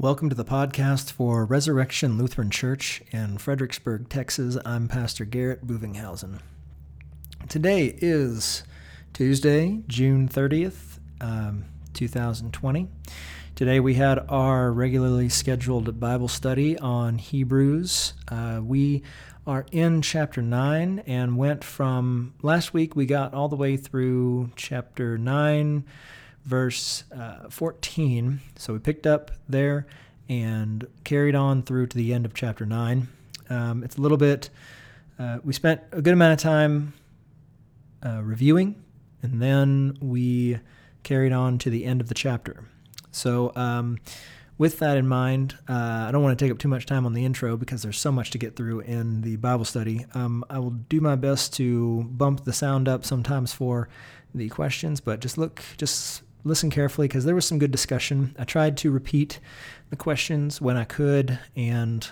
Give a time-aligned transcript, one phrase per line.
[0.00, 4.56] Welcome to the podcast for Resurrection Lutheran Church in Fredericksburg, Texas.
[4.64, 6.40] I'm Pastor Garrett Buvinghausen.
[7.50, 8.64] Today is
[9.12, 12.88] Tuesday, June 30th, um, 2020.
[13.54, 18.14] Today we had our regularly scheduled Bible study on Hebrews.
[18.26, 19.02] Uh, we
[19.46, 24.50] are in chapter 9 and went from last week, we got all the way through
[24.56, 25.84] chapter 9
[26.44, 28.40] verse uh, 14.
[28.56, 29.86] So we picked up there
[30.28, 33.08] and carried on through to the end of chapter 9.
[33.48, 34.48] Um, it's a little bit,
[35.18, 36.94] uh, we spent a good amount of time
[38.04, 38.82] uh, reviewing,
[39.22, 40.58] and then we
[41.02, 42.64] carried on to the end of the chapter.
[43.10, 43.98] So, um,
[44.56, 47.14] with that in mind, uh, I don't want to take up too much time on
[47.14, 50.04] the intro because there's so much to get through in the Bible study.
[50.12, 53.88] Um, I will do my best to bump the sound up sometimes for
[54.34, 58.34] the questions, but just look, just listen carefully because there was some good discussion.
[58.38, 59.40] I tried to repeat
[59.90, 62.08] the questions when I could and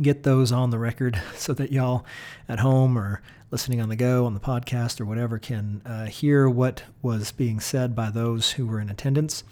[0.00, 2.04] get those on the record so that y'all
[2.48, 6.48] at home or listening on the go on the podcast or whatever can uh, hear
[6.48, 9.44] what was being said by those who were in attendance.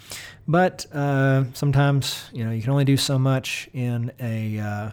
[0.48, 4.91] But uh, sometimes, you know, you can only do so much in a uh,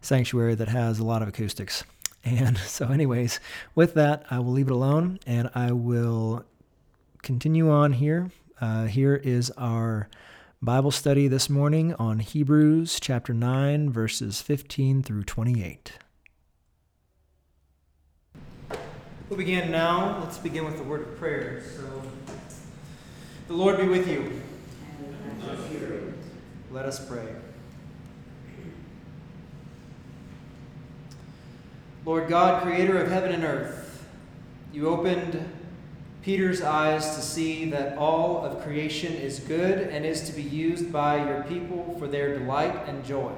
[0.00, 1.84] sanctuary that has a lot of acoustics.
[2.24, 3.38] And so, anyways,
[3.74, 6.44] with that, I will leave it alone and I will
[7.22, 8.30] continue on here.
[8.60, 10.08] Uh, here is our
[10.60, 15.98] Bible study this morning on Hebrews chapter 9, verses 15 through 28.
[19.28, 20.20] We'll begin now.
[20.20, 21.62] Let's begin with the word of prayer.
[21.76, 22.02] So,
[23.46, 24.40] the Lord be with you.
[26.70, 27.26] Let us pray.
[32.04, 34.06] Lord God, creator of heaven and earth,
[34.72, 35.57] you opened
[36.28, 40.92] Peter's eyes to see that all of creation is good and is to be used
[40.92, 43.32] by your people for their delight and joy.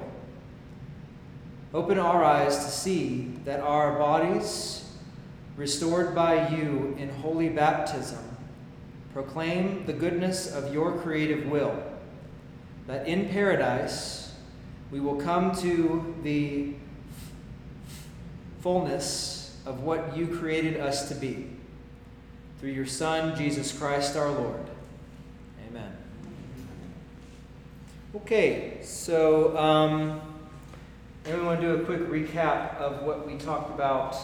[1.73, 4.83] Open our eyes to see that our bodies,
[5.55, 8.19] restored by you in holy baptism,
[9.13, 11.81] proclaim the goodness of your creative will,
[12.87, 14.33] that in paradise
[14.91, 16.73] we will come to the
[18.59, 21.47] fullness of what you created us to be
[22.61, 24.59] through your Son, Jesus Christ our Lord.
[25.67, 25.91] Amen.
[28.15, 30.21] Okay, so um,
[31.25, 34.15] anyone want to do a quick recap of what we talked about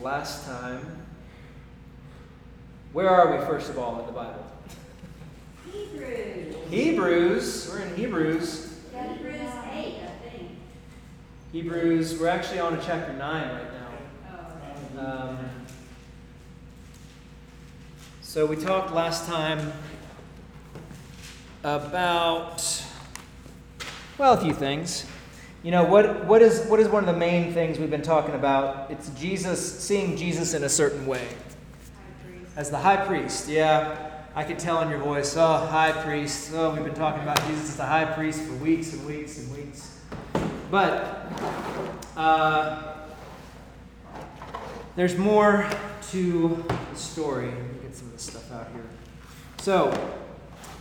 [0.00, 0.80] last time?
[2.94, 4.46] Where are we, first of all, in the Bible?
[5.70, 6.56] Hebrews.
[6.70, 7.70] Hebrews.
[7.70, 8.78] We're in Hebrews.
[8.94, 10.50] Hebrews 8, I think.
[11.52, 13.66] Hebrews, we're actually on to chapter 9 right
[14.30, 14.96] Oh.
[14.96, 15.28] now.
[15.28, 15.38] Um,
[18.32, 19.74] so we talked last time
[21.64, 22.82] about
[24.16, 25.04] well, a few things.
[25.62, 28.34] You know, what, what, is, what is one of the main things we've been talking
[28.34, 28.90] about?
[28.90, 31.28] It's Jesus, seeing Jesus in a certain way.
[32.56, 34.12] As the high priest, yeah.
[34.34, 36.52] I could tell in your voice, oh, high priest.
[36.54, 39.54] Oh, we've been talking about Jesus as the high priest for weeks and weeks and
[39.54, 40.00] weeks.
[40.70, 41.30] But
[42.16, 42.94] uh,
[44.96, 45.68] there's more
[46.12, 47.52] to the story.
[48.22, 48.84] Stuff out here.
[49.58, 50.16] So,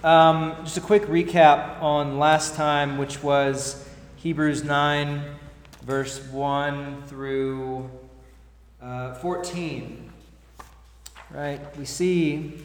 [0.04, 3.88] um, just a quick recap on last time, which was
[4.18, 5.24] Hebrews 9,
[5.82, 7.90] verse 1 through
[8.82, 10.12] uh, 14.
[11.32, 11.78] Right?
[11.78, 12.62] We see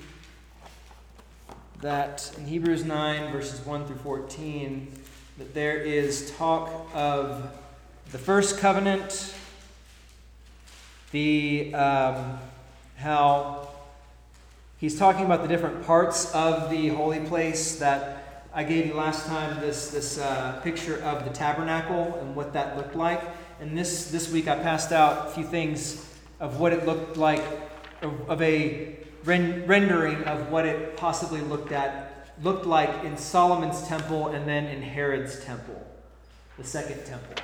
[1.80, 4.92] that in Hebrews 9, verses 1 through 14,
[5.38, 7.50] that there is talk of
[8.12, 9.34] the first covenant,
[11.12, 12.38] the um,
[12.96, 13.65] how
[14.78, 19.26] he's talking about the different parts of the holy place that I gave you last
[19.26, 19.60] time.
[19.60, 23.22] This this uh, picture of the tabernacle and what that looked like,
[23.60, 26.04] and this this week I passed out a few things
[26.40, 27.42] of what it looked like
[28.02, 33.86] of, of a ren- rendering of what it possibly looked at looked like in Solomon's
[33.88, 35.86] temple and then in Herod's temple,
[36.58, 37.34] the second temple.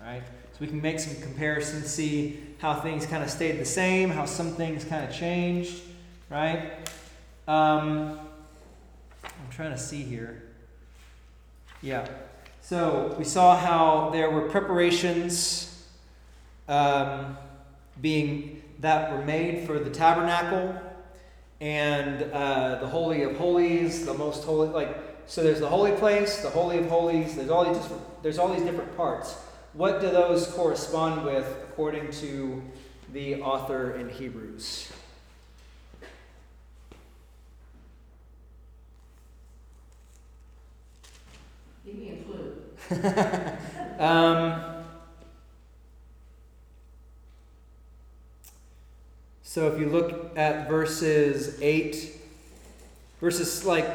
[0.00, 0.22] All right.
[0.52, 4.26] So we can make some comparisons, see how things kind of stayed the same, how
[4.26, 5.82] some things kind of changed,
[6.30, 6.88] right?
[7.48, 8.18] Um,
[9.24, 10.42] I'm trying to see here.
[11.82, 12.06] Yeah.
[12.62, 15.84] So we saw how there were preparations
[16.68, 17.36] um,
[18.00, 20.80] being that were made for the tabernacle
[21.60, 24.68] and uh, the holy of holies, the most holy.
[24.68, 27.34] Like so, there's the holy place, the holy of holies.
[27.34, 27.82] There's all these
[28.22, 29.34] there's all these different parts.
[29.72, 32.62] What do those correspond with according to
[33.12, 34.89] the author in Hebrews?
[44.00, 44.60] um,
[49.42, 52.16] so if you look at verses 8,
[53.20, 53.86] verses like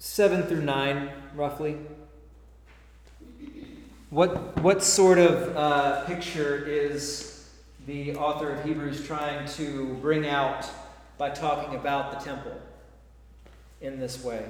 [0.00, 1.76] 7 through 9, roughly,
[4.10, 7.48] what, what sort of uh, picture is
[7.86, 10.68] the author of Hebrews trying to bring out
[11.16, 12.60] by talking about the temple
[13.80, 14.44] in this way?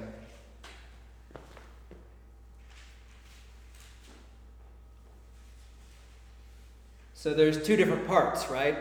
[7.18, 8.78] So there's two different parts, right?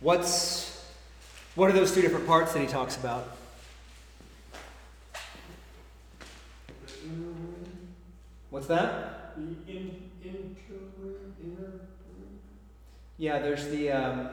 [0.00, 0.84] What's
[1.54, 3.26] what are those two different parts that he talks about?
[8.50, 9.34] What's that?
[9.34, 11.70] The in, inner,
[13.16, 14.28] Yeah, there's the um,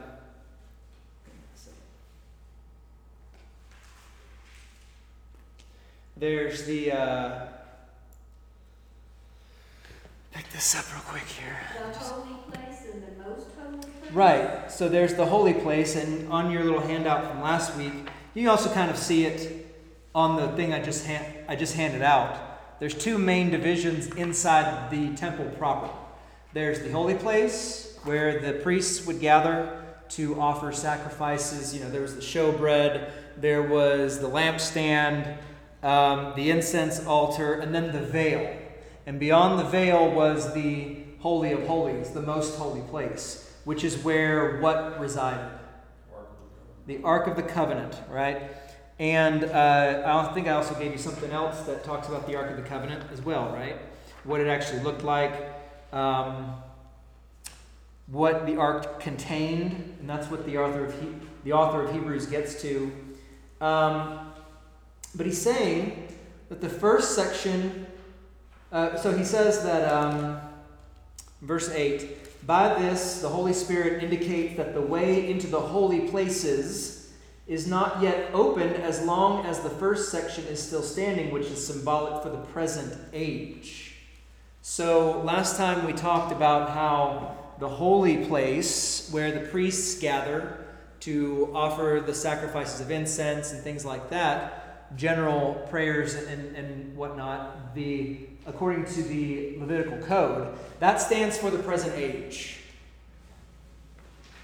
[6.18, 7.46] there's the uh,
[10.52, 11.58] this up real quick here.
[11.92, 14.12] The holy place and the most holy place?
[14.14, 14.72] Right.
[14.72, 17.94] So there's the holy place, and on your little handout from last week,
[18.34, 19.66] you also kind of see it
[20.14, 21.08] on the thing I just
[21.48, 22.80] I just handed out.
[22.80, 25.90] There's two main divisions inside the temple proper.
[26.54, 31.74] There's the holy place where the priests would gather to offer sacrifices.
[31.74, 35.38] You know, there was the showbread, there was the lampstand,
[35.84, 38.58] um, the incense altar, and then the veil.
[39.08, 43.98] And beyond the veil was the Holy of Holies, the most holy place, which is
[44.04, 45.50] where what resided?
[46.88, 48.52] The Ark of the Covenant, right?
[49.00, 52.52] And uh, I think I also gave you something else that talks about the Ark
[52.52, 53.78] of the Covenant as well, right?
[54.26, 55.54] What it actually looked like,
[55.94, 56.56] um,
[58.08, 61.16] what the Ark contained, and that's what the author of, he-
[61.46, 62.92] the author of Hebrews gets to.
[63.62, 64.34] Um,
[65.16, 66.10] but he's saying
[66.50, 67.87] that the first section,
[68.72, 70.40] uh, so he says that, um,
[71.42, 77.14] verse 8, by this the Holy Spirit indicates that the way into the holy places
[77.48, 81.66] is not yet opened as long as the first section is still standing, which is
[81.66, 83.96] symbolic for the present age.
[84.62, 90.66] So last time we talked about how the holy place where the priests gather
[91.00, 97.74] to offer the sacrifices of incense and things like that, general prayers and, and whatnot,
[97.76, 102.60] the according to the Levitical code, that stands for the present age.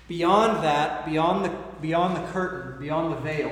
[0.08, 3.52] Beyond that, beyond the beyond the curtain, beyond the veil,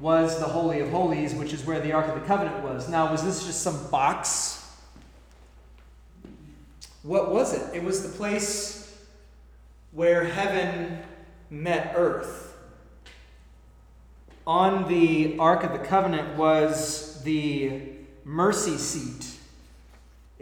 [0.00, 2.88] was the Holy of Holies, which is where the Ark of the Covenant was.
[2.88, 4.58] Now, was this just some box?
[7.02, 7.74] What was it?
[7.74, 8.96] It was the place
[9.92, 10.98] where heaven
[11.50, 12.56] met earth.
[14.46, 17.82] On the Ark of the Covenant was the
[18.24, 19.38] mercy seat.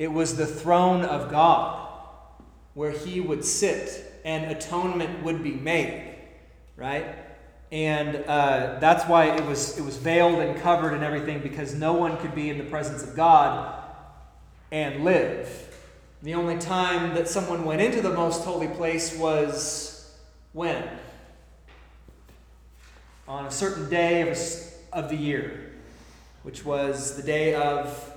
[0.00, 1.86] It was the throne of God
[2.72, 6.14] where he would sit and atonement would be made,
[6.74, 7.16] right?
[7.70, 11.92] And uh, that's why it was, it was veiled and covered and everything because no
[11.92, 13.78] one could be in the presence of God
[14.72, 15.68] and live.
[16.22, 20.16] The only time that someone went into the most holy place was
[20.54, 20.82] when?
[23.28, 25.72] On a certain day of, a of the year,
[26.42, 28.16] which was the day of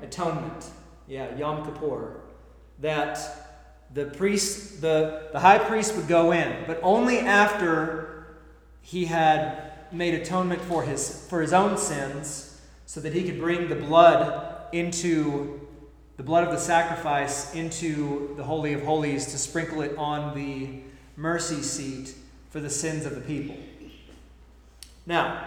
[0.00, 0.04] Atonement?
[0.04, 0.70] atonement.
[1.08, 2.20] Yeah, Yom Kippur.
[2.80, 3.18] That
[3.94, 8.26] the priest, the, the high priest would go in, but only after
[8.82, 13.68] he had made atonement for his, for his own sins, so that he could bring
[13.68, 15.60] the blood into
[16.18, 20.80] the blood of the sacrifice into the Holy of Holies to sprinkle it on the
[21.16, 22.12] mercy seat
[22.50, 23.56] for the sins of the people.
[25.06, 25.46] Now,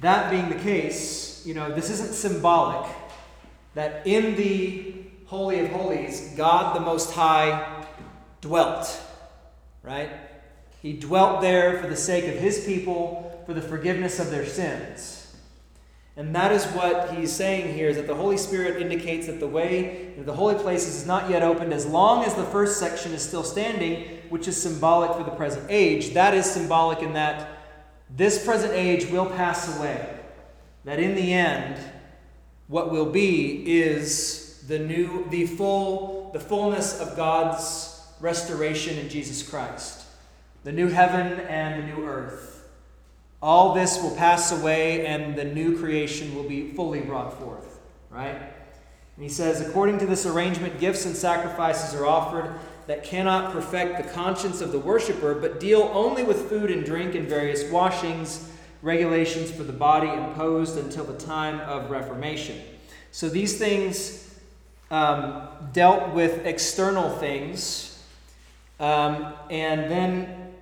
[0.00, 2.90] that being the case, you know, this isn't symbolic
[3.74, 4.94] that in the
[5.26, 7.86] Holy of Holies, God the Most High
[8.40, 9.00] dwelt,
[9.82, 10.10] right?
[10.82, 15.20] He dwelt there for the sake of his people, for the forgiveness of their sins.
[16.16, 19.48] And that is what he's saying here is that the Holy Spirit indicates that the
[19.48, 23.22] way the holy places is not yet opened as long as the first section is
[23.22, 26.14] still standing, which is symbolic for the present age.
[26.14, 27.48] That is symbolic in that
[28.08, 30.08] this present age will pass away.
[30.84, 31.80] That in the end,
[32.68, 39.48] what will be is the new the full the fullness of God's restoration in Jesus
[39.48, 40.04] Christ.
[40.64, 42.66] The new heaven and the new earth.
[43.42, 47.80] All this will pass away and the new creation will be fully brought forth,
[48.10, 48.34] right?
[49.16, 53.98] And he says, according to this arrangement, gifts and sacrifices are offered that cannot perfect
[53.98, 58.50] the conscience of the worshiper, but deal only with food and drink and various washings,
[58.84, 62.60] regulations for the body imposed until the time of Reformation.
[63.12, 64.38] So these things
[64.90, 68.02] um, dealt with external things,
[68.78, 70.52] um, and then,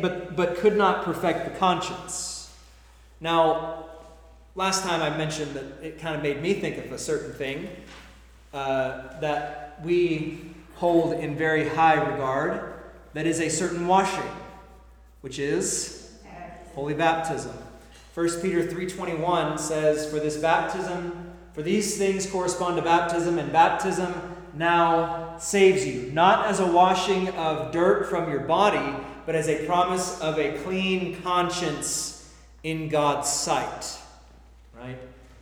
[0.00, 2.52] but but could not perfect the conscience.
[3.20, 3.84] Now,
[4.56, 7.68] last time I mentioned that it kind of made me think of a certain thing
[8.52, 12.74] uh, that we hold in very high regard.
[13.12, 14.30] That is a certain washing,
[15.20, 16.01] which is
[16.74, 17.52] holy baptism.
[18.14, 24.14] 1 Peter 3:21 says, "For this baptism, for these things correspond to baptism, and baptism
[24.54, 29.64] now saves you, not as a washing of dirt from your body, but as a
[29.66, 32.28] promise of a clean conscience
[32.62, 33.98] in God's sight."
[34.78, 34.98] Right?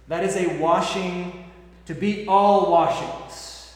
[0.09, 1.45] That is a washing
[1.87, 3.75] to beat all washings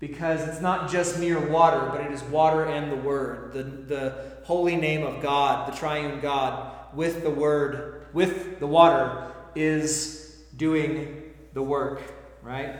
[0.00, 4.33] because it's not just mere water, but it is water and the Word, the, the
[4.44, 11.34] holy name of God, the triune God, with the Word with the water is doing
[11.52, 12.00] the work,
[12.42, 12.76] right?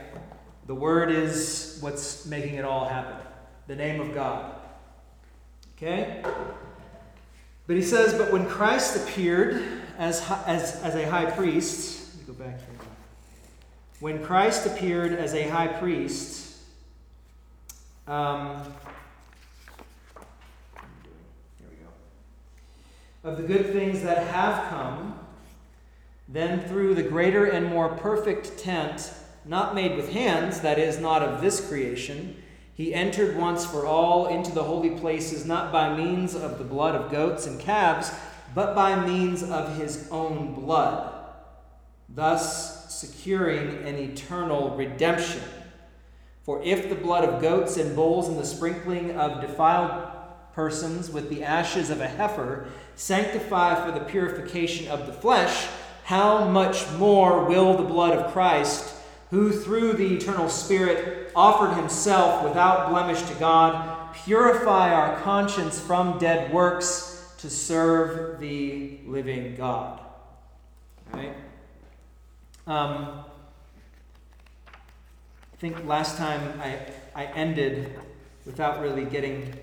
[0.65, 3.17] The Word is what's making it all happen.
[3.67, 4.55] The name of God.
[5.75, 6.23] Okay?
[7.67, 9.63] But he says, but when Christ appeared
[9.97, 12.79] as, as, as a high priest, let me go back here.
[13.99, 16.57] When Christ appeared as a high priest,
[18.07, 18.63] um,
[21.57, 21.89] here we go.
[23.25, 25.19] Of the good things that have come,
[26.29, 29.11] then, through the greater and more perfect tent,
[29.43, 32.35] not made with hands, that is, not of this creation,
[32.75, 36.93] he entered once for all into the holy places, not by means of the blood
[36.93, 38.11] of goats and calves,
[38.53, 41.11] but by means of his own blood,
[42.07, 45.41] thus securing an eternal redemption.
[46.43, 50.11] For if the blood of goats and bulls and the sprinkling of defiled
[50.53, 55.67] persons with the ashes of a heifer sanctify for the purification of the flesh,
[56.03, 58.95] how much more will the blood of Christ,
[59.31, 66.17] who through the eternal Spirit offered himself without blemish to God, purify our conscience from
[66.19, 69.99] dead works to serve the living God?
[71.11, 71.33] Right?
[72.67, 73.23] Um,
[74.67, 76.79] I think last time I,
[77.15, 77.97] I ended
[78.45, 79.53] without really getting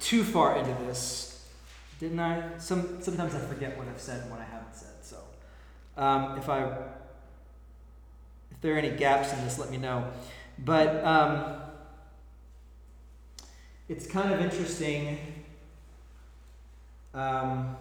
[0.00, 1.33] too far into this,
[2.04, 2.58] didn't I?
[2.58, 4.94] Some, sometimes I forget what I've said and what I haven't said.
[5.96, 6.64] Um, if I
[8.50, 10.10] if there are any gaps in this, let me know.
[10.58, 11.60] But um,
[13.88, 15.18] it's kind of interesting.
[17.12, 17.76] Um,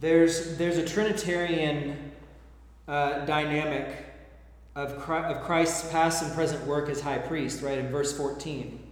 [0.00, 2.12] there's there's a Trinitarian
[2.86, 4.04] uh, dynamic
[4.74, 8.85] of of Christ's past and present work as high priest, right in verse 14.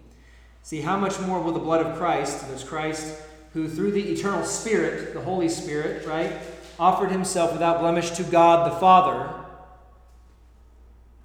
[0.64, 3.20] See, how much more will the blood of Christ, there's Christ
[3.52, 6.32] who through the eternal Spirit, the Holy Spirit, right,
[6.78, 9.30] offered himself without blemish to God the Father,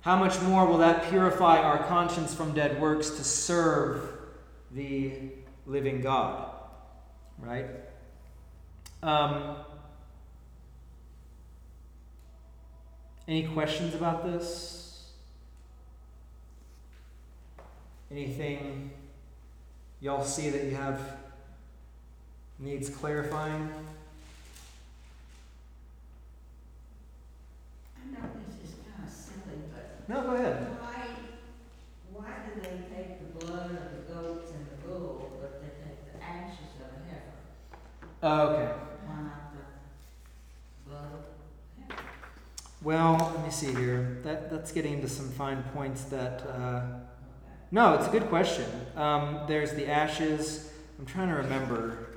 [0.01, 4.09] how much more will that purify our conscience from dead works to serve
[4.71, 5.13] the
[5.65, 6.51] living God?
[7.37, 7.67] Right?
[9.01, 9.55] Um,
[13.25, 15.11] any questions about this?
[18.11, 18.91] Anything
[20.01, 20.99] y'all see that you have
[22.57, 23.69] needs clarifying?
[27.97, 30.67] I know this is kind of silly, but No, go ahead.
[30.79, 31.07] why,
[32.13, 36.13] why do they take the blood of the goats and the bull, but they take
[36.13, 37.37] the ashes of the heifer?
[38.23, 38.71] Uh, okay.
[39.05, 42.03] Why not the blood of heifer?
[42.81, 44.19] Well, let me see here.
[44.23, 46.03] That that's getting into some fine points.
[46.05, 46.81] That uh.
[47.71, 48.65] No, it's a good question.
[48.95, 50.71] Um, there's the ashes.
[50.97, 52.07] I'm trying to remember.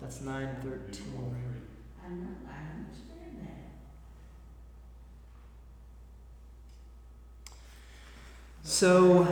[0.00, 1.36] That's nine thirteen.
[2.04, 3.48] I know, I understand
[7.46, 7.56] that.
[8.62, 9.26] So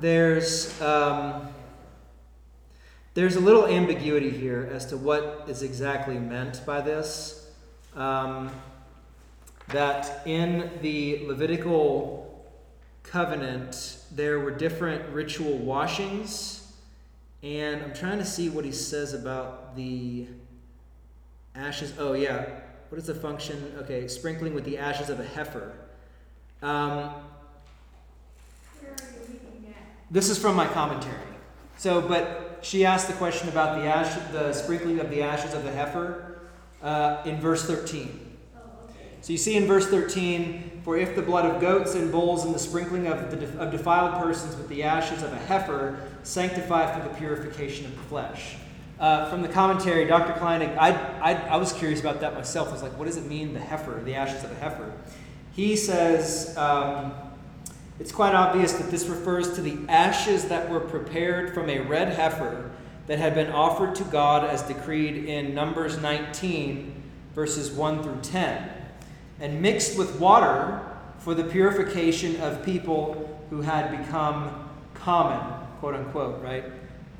[0.00, 1.48] there's um,
[3.14, 7.48] there's a little ambiguity here as to what is exactly meant by this.
[7.94, 8.50] Um,
[9.68, 12.25] that in the Levitical
[13.10, 16.72] covenant there were different ritual washings,
[17.42, 20.26] and I'm trying to see what he says about the
[21.54, 21.94] ashes.
[21.98, 22.46] Oh yeah,
[22.88, 23.74] what is the function?
[23.78, 25.72] Okay, sprinkling with the ashes of a heifer.
[26.62, 27.10] Um,
[30.10, 31.16] this is from my commentary.
[31.78, 35.64] So, but she asked the question about the ash, the sprinkling of the ashes of
[35.64, 36.40] the heifer
[36.82, 38.25] uh, in verse 13.
[39.26, 42.54] So you see in verse 13, for if the blood of goats and bulls and
[42.54, 47.08] the sprinkling of, the, of defiled persons with the ashes of a heifer sanctify for
[47.08, 48.54] the purification of the flesh.
[49.00, 50.32] Uh, from the commentary, Dr.
[50.34, 52.68] Kleinig, I, I, I was curious about that myself.
[52.68, 54.92] I was like, what does it mean, the heifer, the ashes of a heifer?
[55.56, 57.12] He says um,
[57.98, 62.10] it's quite obvious that this refers to the ashes that were prepared from a red
[62.10, 62.70] heifer
[63.08, 67.02] that had been offered to God as decreed in Numbers 19,
[67.34, 68.70] verses 1 through 10,
[69.40, 70.80] and mixed with water
[71.18, 75.40] for the purification of people who had become common,
[75.80, 76.64] quote unquote, right?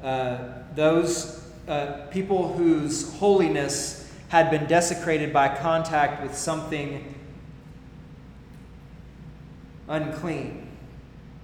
[0.03, 0.39] Uh,
[0.75, 7.15] those uh, people whose holiness had been desecrated by contact with something
[9.89, 10.69] unclean.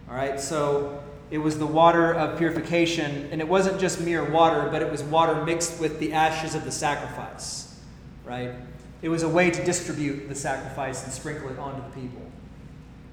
[0.09, 4.69] All right, so it was the water of purification, and it wasn't just mere water,
[4.71, 7.81] but it was water mixed with the ashes of the sacrifice.
[8.25, 8.53] Right?
[9.03, 12.23] It was a way to distribute the sacrifice and sprinkle it onto the people.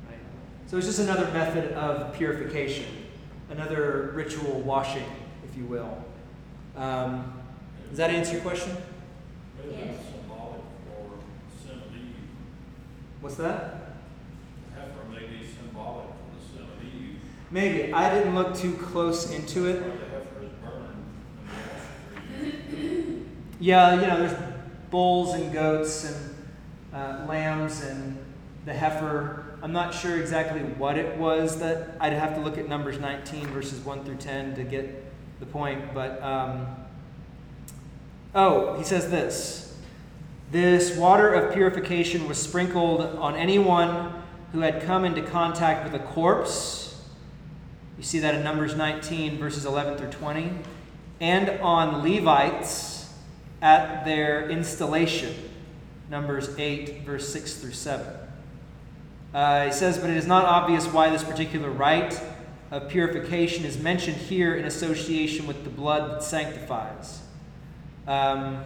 [0.07, 0.19] Right?
[0.67, 2.85] So it's just another method of purification,
[3.49, 5.05] another ritual washing,
[5.49, 6.03] if you will.
[6.77, 7.33] Um,
[7.89, 8.77] does that answer your question?
[9.71, 9.95] Yes.
[10.11, 11.09] symbolic for
[11.63, 12.13] sin of Eve.
[13.21, 13.95] What's that?
[14.75, 17.17] Heifer may be symbolic for the sin of Eve,
[17.49, 17.91] Maybe.
[17.91, 19.79] I didn't look too close into it.
[19.79, 21.03] the heifer is burned
[21.47, 23.25] and the ashes are used.
[23.59, 24.48] Yeah, you know, there's
[24.89, 26.35] bulls and goats and
[26.93, 28.17] uh, lambs and
[28.65, 29.57] the heifer.
[29.61, 33.47] I'm not sure exactly what it was that I'd have to look at Numbers 19,
[33.47, 35.03] verses 1 through 10 to get
[35.39, 35.93] the point.
[35.93, 36.67] But, um,
[38.33, 39.77] oh, he says this
[40.51, 44.13] This water of purification was sprinkled on anyone
[44.51, 46.99] who had come into contact with a corpse.
[47.97, 50.51] You see that in Numbers 19, verses 11 through 20.
[51.19, 52.98] And on Levites
[53.61, 55.33] at their installation.
[56.09, 58.05] Numbers 8, verse 6 through 7.
[59.33, 62.19] Uh, he says, But it is not obvious why this particular rite
[62.71, 67.21] of purification is mentioned here in association with the blood that sanctifies.
[68.07, 68.63] Um,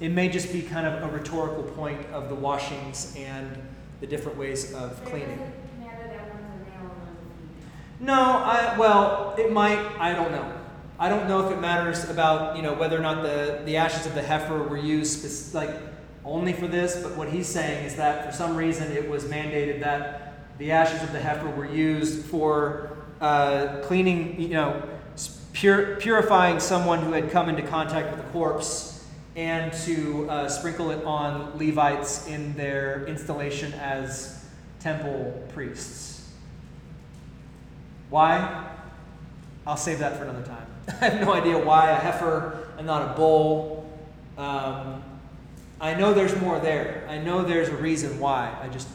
[0.00, 3.62] it may just be kind of a rhetorical point of the washings and
[4.00, 5.38] the different ways of cleaning.
[5.80, 9.78] Matter that one's a male or No, I well, it might.
[9.98, 10.52] I don't know.
[10.98, 14.06] I don't know if it matters about you know whether or not the the ashes
[14.06, 15.70] of the heifer were used like
[16.24, 17.02] only for this.
[17.02, 21.02] But what he's saying is that for some reason it was mandated that the ashes
[21.02, 24.82] of the heifer were used for uh, cleaning, you know,
[25.52, 29.04] pur- purifying someone who had come into contact with a corpse,
[29.34, 34.44] and to uh, sprinkle it on Levites in their installation as
[34.78, 36.30] temple priests.
[38.10, 38.70] Why?
[39.66, 40.73] I'll save that for another time.
[41.00, 43.88] I have no idea why a heifer and not a bull.
[44.36, 45.02] Um,
[45.80, 47.06] I know there's more there.
[47.08, 48.56] I know there's a reason why.
[48.62, 48.88] I just,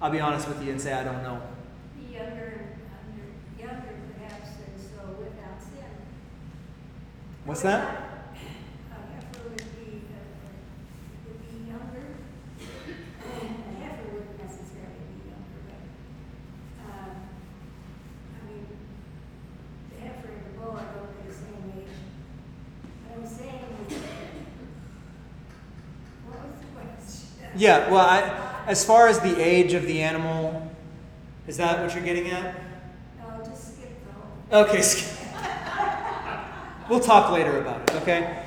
[0.00, 1.40] I'll be honest with you and say I don't know.
[2.10, 2.68] Younger,
[3.00, 3.26] under,
[3.58, 5.84] younger perhaps and so without sin.
[7.44, 8.04] What's that?
[8.90, 10.20] A heifer would be, uh,
[11.26, 12.06] would be younger.
[13.24, 17.10] A heifer wouldn't necessarily be younger, but, um,
[18.36, 18.66] I mean,
[19.90, 21.96] the heifer and the bull are both the same age.
[23.06, 23.96] What I'm saying is,
[26.26, 27.47] what was the question?
[27.58, 30.70] Yeah, well, I, as far as the age of the animal,
[31.48, 32.54] is that what you're getting at?
[33.18, 34.12] No, just skip the
[34.52, 34.64] whole.
[34.64, 34.82] Okay,
[36.88, 38.44] we'll talk later about it, okay?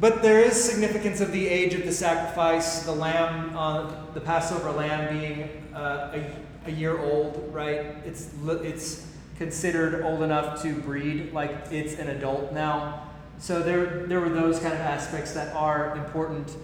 [0.00, 4.72] But there is significance of the age of the sacrifice, the lamb, uh, the Passover
[4.72, 7.94] lamb being uh, a, a year old, right?
[8.04, 9.06] It's, it's
[9.38, 13.10] considered old enough to breed, like it's an adult now.
[13.38, 16.56] So there, there were those kind of aspects that are important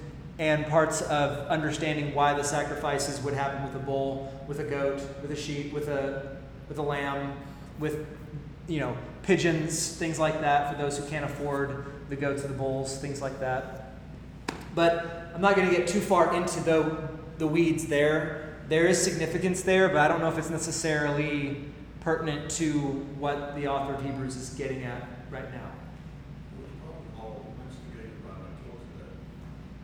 [0.42, 5.00] and parts of understanding why the sacrifices would happen with a bull, with a goat,
[5.22, 6.36] with a sheep, with a,
[6.68, 7.32] with a lamb,
[7.78, 8.04] with
[8.66, 12.54] you know, pigeons, things like that for those who can't afford the goats or the
[12.54, 13.92] bulls, things like that.
[14.74, 18.56] But I'm not going to get too far into the, the weeds there.
[18.68, 21.66] There is significance there, but I don't know if it's necessarily
[22.00, 22.72] pertinent to
[23.20, 25.70] what the author of Hebrews is getting at right now.
[26.58, 27.06] It was probably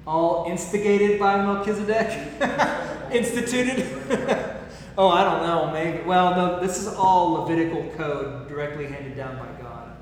[0.09, 2.41] all instigated by Melchizedek.
[2.41, 4.49] All instigated by Melchizedek?
[4.49, 4.57] Instituted?
[4.99, 5.71] oh, I don't know.
[5.71, 6.03] Maybe.
[6.05, 9.97] Well, no, this is all Levitical code directly handed down by God.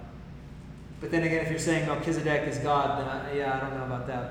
[1.01, 3.85] But then again, if you're saying Melchizedek is God, then I, yeah, I don't know
[3.85, 4.31] about that.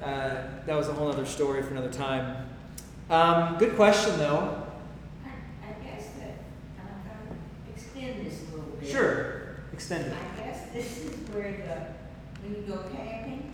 [0.00, 2.48] But uh, that was a whole other story for another time.
[3.08, 4.66] Um, good question, though.
[5.24, 6.34] I, I guess that,
[6.78, 7.38] I'm gonna
[7.74, 8.90] extend this a little bit.
[8.90, 9.56] Sure.
[9.72, 10.12] Extend it.
[10.12, 13.51] I guess this is where the, when you go camping,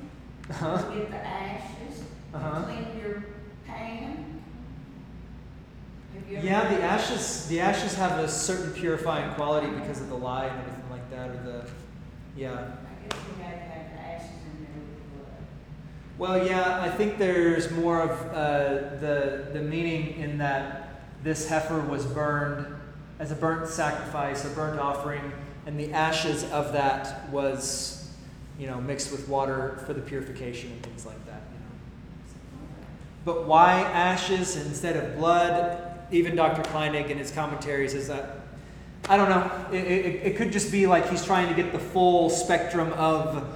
[0.51, 0.77] Uh-huh.
[0.95, 2.03] get the ashes,
[2.35, 2.63] Uh-huh.
[2.65, 3.25] clean your
[3.67, 4.41] pan.
[6.15, 10.09] Have you ever- Yeah, the ashes the ashes have a certain purifying quality because of
[10.09, 11.71] the lye and everything like that, or the
[12.37, 12.51] yeah.
[12.51, 15.43] I had to have the ashes in there with the blood.
[16.19, 21.81] Well, yeah, I think there's more of uh, the the meaning in that this heifer
[21.81, 22.67] was burned
[23.19, 25.33] as a burnt sacrifice, a burnt offering,
[25.67, 27.98] and the ashes of that was,
[28.59, 31.43] you know, mixed with water for the purification and things like that.
[31.53, 31.75] You know.
[33.25, 35.85] But why ashes instead of blood?
[36.11, 36.63] Even Dr.
[36.71, 38.41] Kleinig in his commentaries says that.
[39.09, 39.51] I don't know.
[39.71, 43.47] It, it, it could just be like he's trying to get the full spectrum of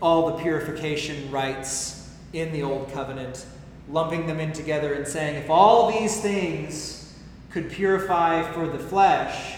[0.00, 3.44] all the purification rites in the Old Covenant,
[3.88, 7.14] lumping them in together and saying, if all these things
[7.50, 9.56] could purify for the flesh,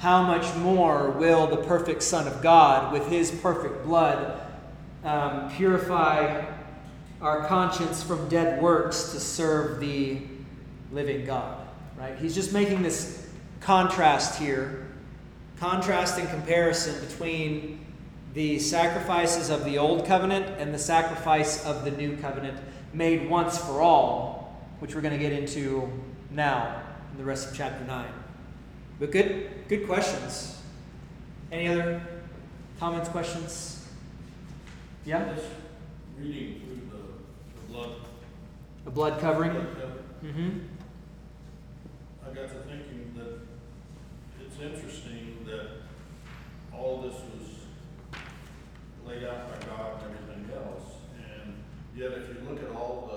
[0.00, 4.40] how much more will the perfect Son of God, with his perfect blood,
[5.04, 6.42] um, purify
[7.20, 10.22] our conscience from dead works to serve the
[10.90, 11.68] living God?
[11.98, 12.16] Right?
[12.16, 13.28] He's just making this
[13.60, 14.86] contrast here,
[15.58, 17.84] contrast and comparison between
[18.32, 22.58] the sacrifices of the old covenant and the sacrifice of the new covenant
[22.94, 25.92] made once for all, which we're going to get into
[26.30, 26.80] now
[27.12, 28.06] in the rest of chapter 9.
[28.98, 30.58] But good good questions.
[31.52, 32.02] Any other
[32.80, 33.86] comments, questions?
[35.06, 35.32] Yeah?
[35.32, 35.46] Just
[36.18, 37.90] reading through the, the blood.
[38.86, 39.52] A blood covering?
[39.52, 39.92] blood cover,
[40.24, 40.58] Mm-hmm.
[42.22, 43.38] I got to thinking that
[44.44, 45.68] it's interesting that
[46.76, 47.48] all this was
[49.06, 50.82] laid out by God and everything else.
[51.16, 51.54] And
[51.96, 53.08] yet if you look at all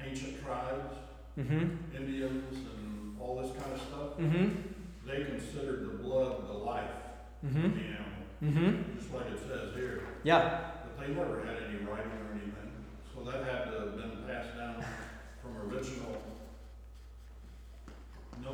[0.00, 0.96] the ancient tribes,
[1.38, 1.96] Mm-hmm.
[1.96, 4.48] Indians and all this kind of stuff, Mm-hmm.
[5.10, 6.84] They considered the blood the life
[7.42, 7.62] of Mm-hmm.
[7.78, 8.04] the animal,
[8.44, 8.98] Mm-hmm.
[8.98, 10.02] just like it says here.
[10.24, 10.60] Yeah.
[10.84, 12.70] But they never had any writing or anything,
[13.14, 14.84] so that had to have been passed down
[15.42, 16.20] from original
[18.42, 18.52] Noah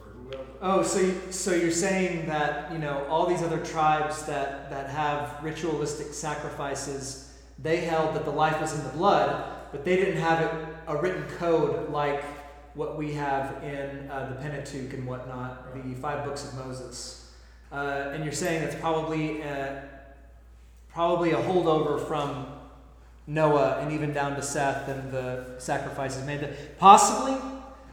[0.00, 0.42] or whoever.
[0.60, 4.90] Oh, so you, so you're saying that you know all these other tribes that that
[4.90, 10.20] have ritualistic sacrifices, they held that the life was in the blood, but they didn't
[10.20, 12.22] have it a written code like
[12.74, 17.32] what we have in uh, the Pentateuch and whatnot, the five books of Moses.
[17.72, 19.76] Uh, and you're saying that's probably uh,
[20.92, 22.46] probably a holdover from
[23.26, 26.48] Noah and even down to Seth and the sacrifices made.
[26.78, 27.36] Possibly,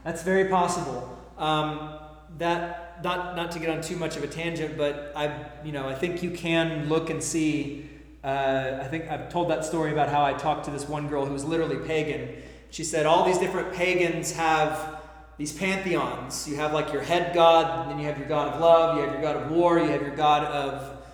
[0.04, 1.18] that's very possible.
[1.38, 1.98] Um,
[2.38, 5.88] that not not to get on too much of a tangent, but I you know
[5.88, 7.88] I think you can look and see.
[8.22, 11.26] Uh, I think I've told that story about how I talked to this one girl
[11.26, 12.28] who was literally pagan.
[12.72, 15.00] She said all these different pagans have
[15.38, 16.48] these pantheons.
[16.48, 19.12] You have like your head god, then you have your god of love, you have
[19.12, 21.04] your god of war, you have your god of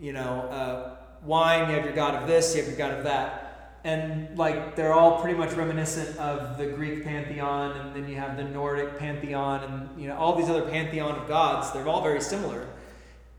[0.00, 3.04] you know uh, wine, you have your god of this, you have your god of
[3.04, 3.42] that
[3.84, 8.36] and like they're all pretty much reminiscent of the Greek pantheon, and then you have
[8.36, 11.72] the Nordic pantheon, and you know all these other pantheon of gods.
[11.72, 12.68] They're all very similar,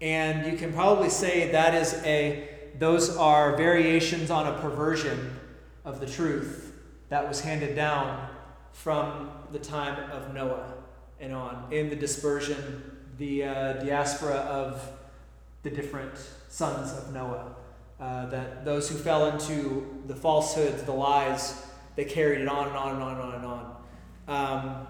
[0.02, 5.40] and you can probably say that is a those are variations on a perversion
[5.86, 6.73] of the truth
[7.14, 8.28] that was handed down
[8.72, 10.74] from the time of Noah
[11.20, 14.84] and on in the dispersion, the uh, diaspora of
[15.62, 16.14] the different
[16.50, 17.54] sons of Noah.
[18.00, 21.64] Uh, that those who fell into the falsehoods, the lies,
[21.96, 23.76] they carried it on and on and on and on and on.
[24.28, 24.88] Um,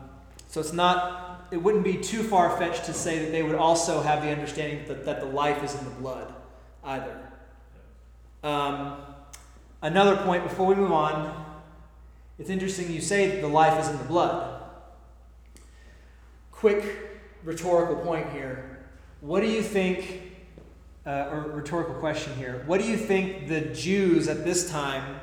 [0.48, 4.02] so it's not, it wouldn't be too far fetched to say that they would also
[4.02, 6.34] have the understanding that, that the life is in the blood
[6.86, 7.20] either.
[8.44, 9.02] Um,
[9.82, 11.43] another point before we move on,
[12.40, 14.62] it's interesting you say that the life is in the blood.
[16.52, 16.84] Quick
[17.44, 18.80] rhetorical point here.
[19.22, 20.34] What do you think
[21.06, 22.64] uh, or rhetorical question here.
[22.66, 25.20] What do you think the Jews at this time,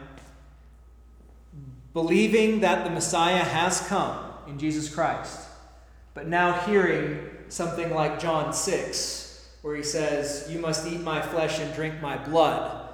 [1.93, 5.41] believing that the Messiah has come in Jesus Christ,
[6.15, 11.59] but now hearing something like John 6, where he says, You must eat my flesh
[11.59, 12.89] and drink my blood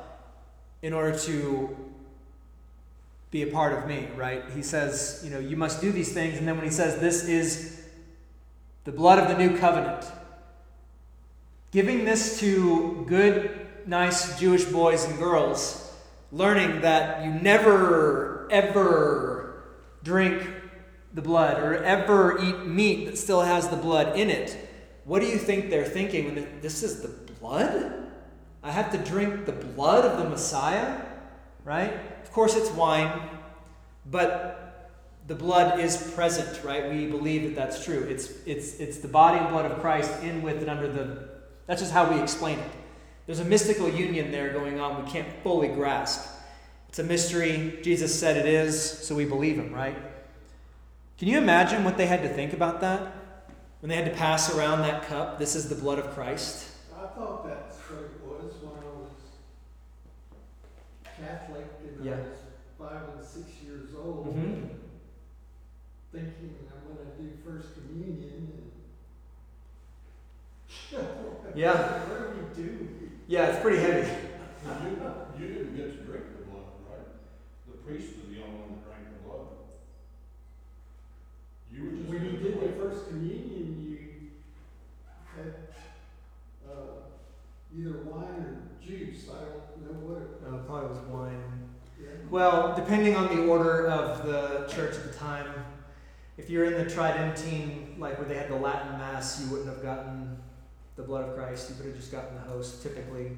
[0.83, 1.77] in order to
[3.37, 4.43] be a part of me, right?
[4.55, 6.39] He says, You know, you must do these things.
[6.39, 7.85] And then when he says, This is
[8.85, 10.07] the blood of the new covenant,
[11.71, 15.95] Giving this to good, nice Jewish boys and girls,
[16.33, 19.65] learning that you never, ever
[20.03, 20.49] drink
[21.13, 24.57] the blood or ever eat meat that still has the blood in it.
[25.05, 28.09] What do you think they're thinking when this is the blood?
[28.63, 31.03] I have to drink the blood of the Messiah,
[31.65, 32.16] right?
[32.37, 33.19] Course, it's wine,
[34.11, 34.93] but
[35.27, 36.91] the blood is present, right?
[36.91, 38.07] We believe that that's true.
[38.11, 41.31] It's, it's, it's the body and blood of Christ in with and under the
[41.67, 42.71] that's just how we explain it.
[43.25, 46.31] There's a mystical union there going on we can't fully grasp.
[46.91, 47.79] It's a mystery.
[47.83, 49.97] Jesus said it is, so we believe him, right?
[51.17, 53.15] Can you imagine what they had to think about that?
[53.81, 56.69] When they had to pass around that cup, this is the blood of Christ.
[56.95, 59.11] I thought that's what it was when I was
[61.19, 62.19] Catholic and Yeah.
[62.19, 62.39] Was
[62.79, 64.69] five and six years old, Mhm.
[66.13, 68.73] thinking I'm gonna do First Communion and.
[71.57, 72.09] Yeah.
[72.09, 72.89] What do we do?
[73.29, 74.09] Yeah, it's pretty heavy.
[74.09, 74.91] You,
[75.39, 77.07] you didn't get to drink the blood, right?
[77.67, 79.47] The priest was the only one that drank the blood.
[81.73, 82.09] You were just.
[82.09, 82.69] When you did the.
[82.81, 84.31] First Communion, you
[85.35, 85.55] had,
[86.69, 87.09] uh,
[87.77, 91.71] either wine or juice, I don't know what it Uh, probably was wine.
[92.31, 95.47] Well, depending on the order of the church at the time,
[96.37, 99.83] if you're in the Tridentine, like where they had the Latin Mass, you wouldn't have
[99.83, 100.37] gotten
[100.97, 101.71] the blood of Christ.
[101.71, 103.31] You would have just gotten the host typically.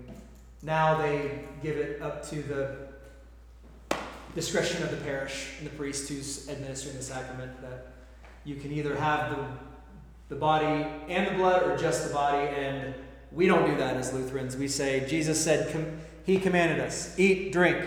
[0.63, 2.77] Now they give it up to the
[4.35, 7.89] discretion of the parish and the priest who's administering the sacrament that
[8.45, 9.45] you can either have the,
[10.35, 12.49] the body and the blood or just the body.
[12.49, 12.95] And
[13.33, 14.57] we don't do that as Lutherans.
[14.57, 17.87] We say, Jesus said, com- He commanded us, eat, drink.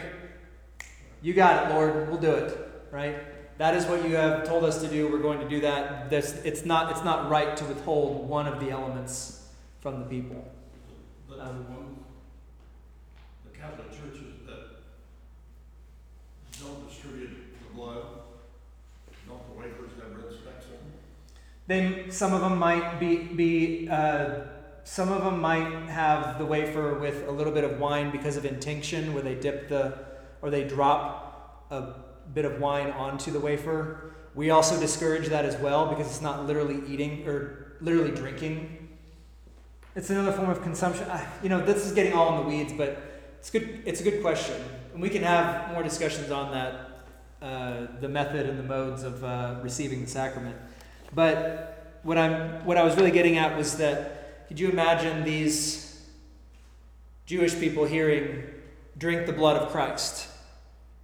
[1.22, 2.10] You got it, Lord.
[2.10, 2.58] We'll do it.
[2.92, 3.18] Right?
[3.58, 5.12] That is what you have told us to do.
[5.12, 6.10] We're going to do that.
[6.10, 9.48] That's, it's, not, it's not right to withhold one of the elements
[9.82, 10.52] from the people.
[11.30, 11.96] The, the Um, one,
[13.46, 14.82] the Catholic churches that
[16.60, 18.04] don't distribute the blood,
[19.28, 19.92] don't the wafers
[20.42, 20.92] specks on them?
[21.68, 24.40] They, some of them might be, be uh,
[24.84, 28.46] some of them might have the wafer with a little bit of wine because of
[28.46, 29.98] intinction, where they dip the,
[30.42, 31.94] or they drop a
[32.34, 34.14] bit of wine onto the wafer.
[34.36, 38.90] We also discourage that as well because it's not literally eating or literally drinking.
[39.96, 41.08] It's another form of consumption.
[41.44, 43.02] You know, this is getting all in the weeds, but
[43.40, 43.82] it's good.
[43.86, 44.62] It's a good question,
[44.94, 47.06] and we can have more discussions on that,
[47.42, 50.56] uh, the method and the modes of uh, receiving the sacrament.
[51.14, 56.06] But what I'm what I was really getting at was that could you imagine these
[57.26, 58.44] Jewish people hearing
[58.98, 60.28] drink the blood of Christ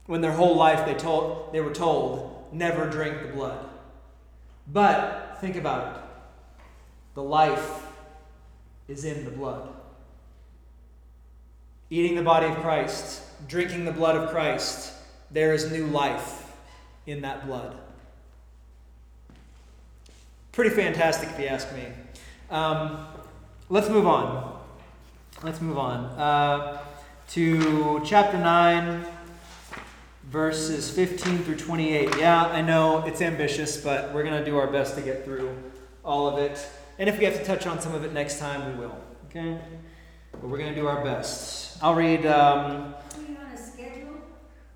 [0.08, 3.70] when their whole life they told they were told never drink the blood.
[4.72, 6.02] But think about it.
[7.14, 7.86] The life
[8.88, 9.70] is in the blood.
[11.90, 14.94] Eating the body of Christ, drinking the blood of Christ,
[15.32, 16.52] there is new life
[17.06, 17.78] in that blood.
[20.52, 21.86] Pretty fantastic, if you ask me.
[22.50, 23.08] Um,
[23.70, 24.60] let's move on.
[25.44, 26.82] Let's move on uh,
[27.30, 29.06] to chapter 9,
[30.30, 32.18] verses 15 through 28.
[32.18, 35.58] Yeah, I know it's ambitious, but we're going to do our best to get through
[36.04, 36.68] all of it.
[37.00, 38.98] And if we have to touch on some of it next time, we will.
[39.30, 39.58] Okay?
[40.34, 41.82] But we're going to do our best.
[41.82, 42.26] I'll read.
[42.26, 42.96] Um, Are
[43.40, 44.16] on a schedule?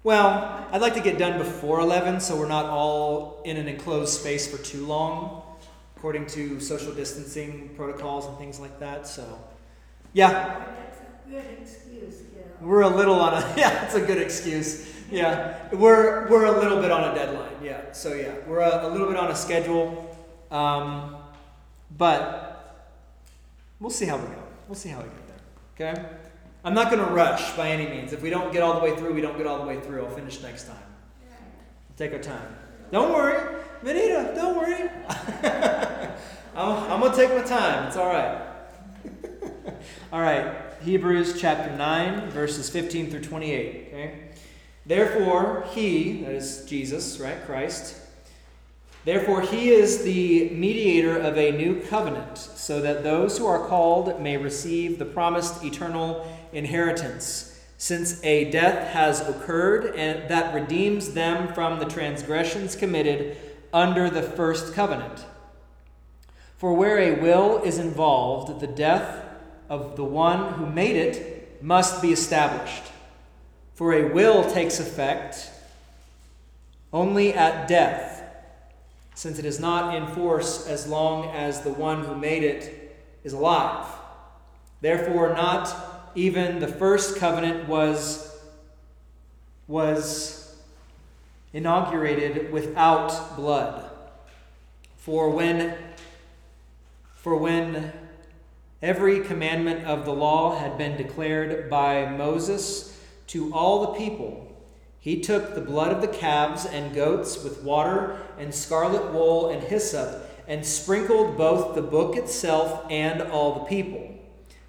[0.04, 4.20] well, I'd like to get done before 11 so we're not all in an enclosed
[4.20, 5.44] space for too long,
[5.98, 9.06] according to social distancing protocols and things like that.
[9.06, 9.38] So,
[10.14, 12.22] yeah, That's a good excuse,
[12.62, 14.88] we're a little on a yeah, that's a good excuse.
[15.12, 17.52] Yeah, we're we're a little bit on a deadline.
[17.62, 20.16] Yeah, so yeah, we're a, a little bit on a schedule,
[20.50, 21.18] um,
[21.98, 22.88] but
[23.82, 24.44] we'll see how we go.
[24.70, 25.94] We'll see how we get there.
[25.94, 26.10] Okay,
[26.64, 28.14] I'm not going to rush by any means.
[28.14, 30.06] If we don't get all the way through, we don't get all the way through.
[30.06, 30.78] I'll finish next time.
[31.98, 32.56] Take our time.
[32.92, 34.32] Don't worry, Benita.
[34.34, 34.90] Don't worry.
[36.56, 37.88] I'm, I'm gonna take my time.
[37.88, 38.48] It's all right.
[40.14, 40.56] all right.
[40.84, 43.88] Hebrews chapter 9, verses 15 through 28.
[43.88, 44.31] Okay.
[44.86, 47.44] Therefore, he, that is Jesus, right?
[47.46, 47.96] Christ.
[49.04, 54.22] Therefore, he is the mediator of a new covenant, so that those who are called
[54.22, 61.52] may receive the promised eternal inheritance, since a death has occurred and that redeems them
[61.54, 63.38] from the transgressions committed
[63.74, 65.26] under the first covenant.
[66.58, 69.26] For where a will is involved, the death
[69.68, 72.91] of the one who made it must be established.
[73.82, 75.50] For a will takes effect
[76.94, 78.22] only at death,
[79.16, 83.34] since it is not in force as long as the one who made it is
[83.34, 83.88] alive.
[84.82, 88.32] Therefore, not even the first covenant was,
[89.68, 90.56] was
[91.52, 93.90] inaugurated without blood.
[94.98, 95.76] For when,
[97.16, 97.92] for when
[98.80, 102.91] every commandment of the law had been declared by Moses
[103.32, 104.52] to all the people,
[105.00, 109.64] he took the blood of the calves and goats with water and scarlet wool and
[109.64, 114.14] hyssop and sprinkled both the book itself and all the people,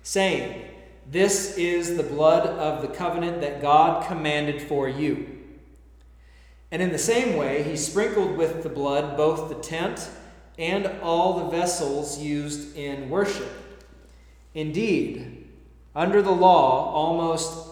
[0.05, 0.65] saying,
[1.11, 5.41] This is the blood of the covenant that God commanded for you.
[6.71, 10.09] And in the same way, he sprinkled with the blood both the tent
[10.57, 13.51] and all the vessels used in worship.
[14.55, 15.49] Indeed,
[15.97, 17.72] under the law, almost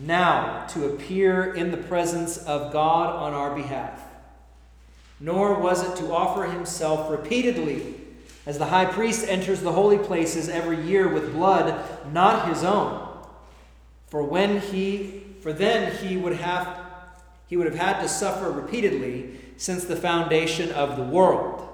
[0.00, 4.00] now to appear in the presence of God on our behalf.
[5.18, 7.96] Nor was it to offer himself repeatedly,
[8.46, 13.06] as the high priest enters the holy places every year with blood not his own.
[14.08, 16.86] For when he for then he would have
[17.46, 21.68] he would have had to suffer repeatedly since the foundation of the world.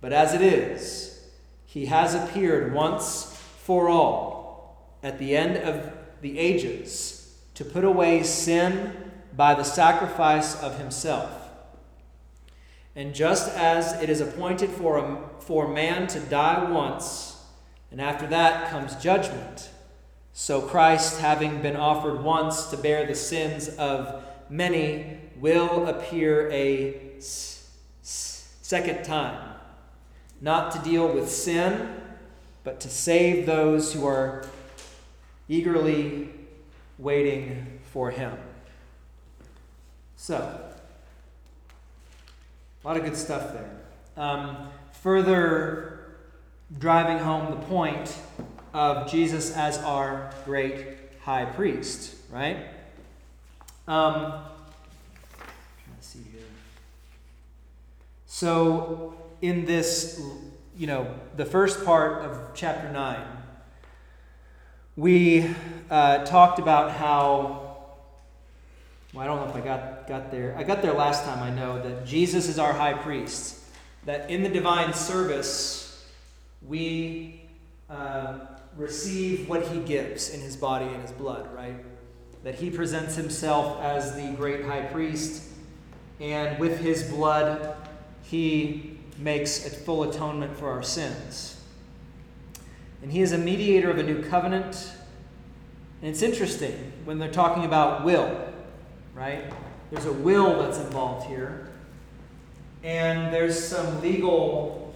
[0.00, 1.26] But as it is,
[1.64, 7.15] he has appeared once for all at the end of the ages
[7.56, 8.94] to put away sin
[9.34, 11.30] by the sacrifice of himself.
[12.94, 17.42] And just as it is appointed for, a, for man to die once,
[17.90, 19.70] and after that comes judgment,
[20.34, 27.00] so Christ, having been offered once to bear the sins of many, will appear a
[28.02, 29.54] second time,
[30.42, 32.00] not to deal with sin,
[32.64, 34.44] but to save those who are
[35.48, 36.28] eagerly
[36.98, 38.36] waiting for him.
[40.16, 40.36] So,
[42.82, 43.70] a lot of good stuff there.
[44.16, 44.68] Um,
[45.02, 46.16] further
[46.78, 48.16] driving home the point
[48.72, 52.68] of Jesus as our great high priest, right?
[53.88, 54.32] Um,
[56.00, 56.42] to see here.
[58.26, 60.20] So, in this,
[60.76, 63.35] you know, the first part of chapter 9,
[64.96, 65.54] we
[65.90, 67.66] uh, talked about how
[69.16, 70.54] well, I don't know if I got, got there.
[70.58, 73.58] I got there last time, I know, that Jesus is our high priest.
[74.04, 76.04] That in the divine service,
[76.60, 77.40] we
[77.88, 78.40] uh,
[78.76, 81.76] receive what he gives in his body and his blood, right?
[82.44, 85.44] That he presents himself as the great high priest,
[86.20, 87.74] and with his blood,
[88.22, 91.55] he makes a full atonement for our sins.
[93.02, 94.92] And he is a mediator of a new covenant.
[96.02, 98.46] And it's interesting when they're talking about will
[99.16, 99.50] right?
[99.90, 101.68] There's a will that's involved here.
[102.84, 104.94] And there's some legal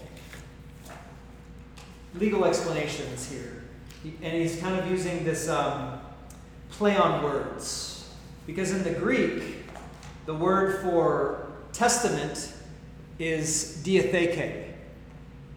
[2.15, 3.65] legal explanations here.
[4.05, 6.01] And he's kind of using this um,
[6.71, 8.11] play on words.
[8.47, 9.65] Because in the Greek,
[10.27, 12.53] the word for testament
[13.19, 14.73] is diatheke.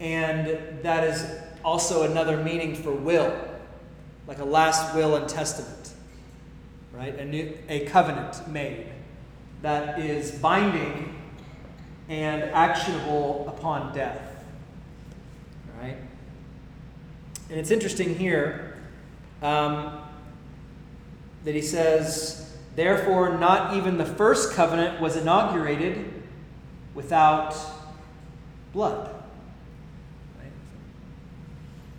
[0.00, 1.26] And that is
[1.64, 3.32] also another meaning for will,
[4.26, 5.94] like a last will and testament
[6.94, 7.18] right?
[7.18, 8.86] A, new, a covenant made
[9.62, 11.14] that is binding
[12.08, 14.44] and actionable upon death,
[15.80, 15.96] right?
[17.50, 18.76] And it's interesting here
[19.42, 20.02] um,
[21.44, 26.22] that he says, therefore, not even the first covenant was inaugurated
[26.94, 27.56] without
[28.72, 29.13] blood.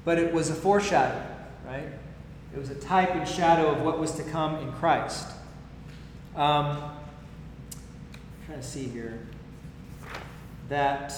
[0.05, 1.21] But it was a foreshadow,
[1.65, 1.89] right?
[2.53, 5.27] It was a type and shadow of what was to come in Christ.
[6.35, 6.91] Um, I'm
[8.45, 9.19] trying to see here.
[10.69, 11.11] That.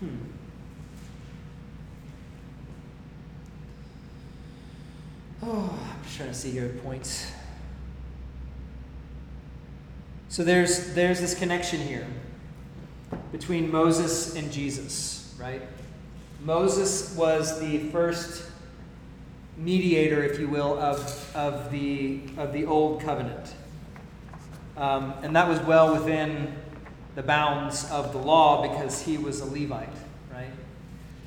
[0.00, 0.08] Hmm.
[5.42, 7.32] Oh, I'm just trying to see here points.
[10.30, 12.06] So there's there's this connection here
[13.32, 15.60] between Moses and Jesus, right?
[16.44, 18.44] Moses was the first
[19.56, 23.54] mediator, if you will, of, of, the, of the old covenant.
[24.76, 26.54] Um, and that was well within
[27.16, 29.88] the bounds of the law because he was a Levite,
[30.32, 30.52] right?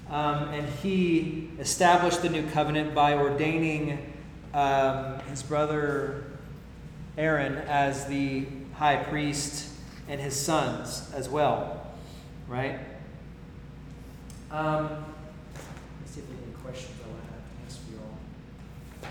[0.09, 4.13] Um, and he established the new covenant by ordaining
[4.53, 6.23] um, his brother
[7.17, 8.47] Aaron as the
[8.83, 9.69] high priest
[10.09, 11.83] and his sons as well
[12.47, 12.79] right?
[14.51, 15.05] Um,
[15.99, 17.33] let's see if there's any questions I want to
[17.65, 19.09] ask you all.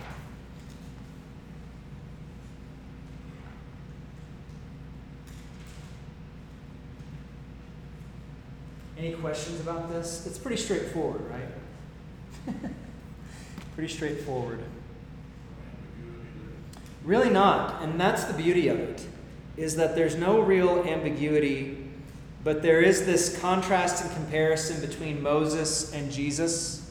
[8.98, 10.26] Any questions about this?
[10.26, 12.54] It's pretty straightforward, right?
[13.74, 14.60] pretty straightforward.
[17.02, 19.04] Really not, and that's the beauty of it,
[19.56, 21.78] is that there's no real ambiguity
[22.44, 26.82] but there is this contrast and comparison between Moses and Jesus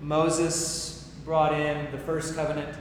[0.00, 2.76] Moses brought in the first covenant.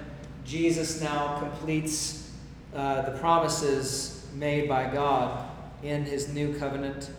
[0.45, 2.31] Jesus now completes
[2.75, 5.49] uh, the promises made by God
[5.81, 7.09] in his new covenant.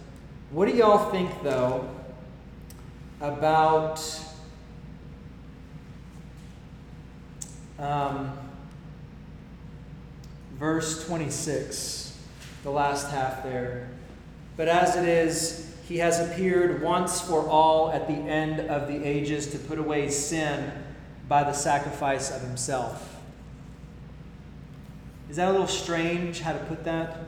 [0.50, 1.88] What do y'all think, though,
[3.20, 4.00] about
[7.78, 8.38] um,
[10.58, 12.18] verse 26,
[12.62, 13.88] the last half there?
[14.56, 19.04] But as it is, he has appeared once for all at the end of the
[19.04, 20.72] ages to put away sin
[21.28, 23.16] by the sacrifice of himself.
[25.28, 27.18] Is that a little strange how to put that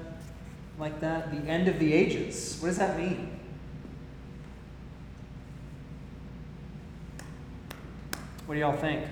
[0.78, 1.30] like that?
[1.30, 2.56] The end of the ages.
[2.60, 3.38] What does that mean?
[8.46, 9.04] What do y'all think?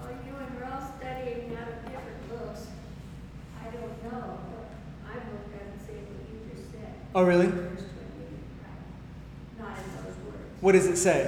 [0.00, 2.68] Well, you and we're all studying out of different books.
[3.60, 4.70] I don't know, but
[5.04, 6.94] my book doesn't say what you just said.
[7.14, 7.46] Oh, really?
[7.46, 7.88] Verse twenty,
[8.62, 9.58] right.
[9.58, 10.60] Not in those words.
[10.60, 11.20] What does it say?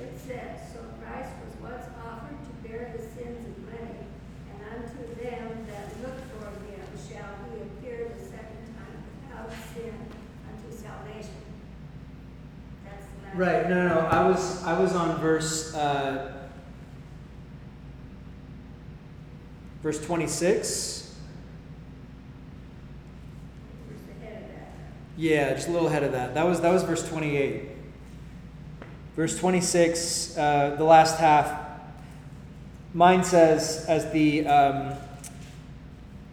[0.00, 3.96] It says, So Christ was once offered to bear the sins of many,
[4.52, 9.94] and unto them that look for him shall he appear the second time without sin
[10.48, 11.42] unto salvation.
[12.84, 13.38] That's the.
[13.38, 13.68] Right.
[13.68, 14.00] No, no, no.
[14.06, 16.44] I was I was on verse uh,
[19.82, 21.16] verse 26.
[23.88, 24.68] Where's the head of that?
[25.16, 26.34] Yeah, just a little ahead of that.
[26.34, 27.68] That was that was verse 28.
[29.14, 31.52] Verse 26, uh, the last half.
[32.94, 34.94] Mine says, as the um,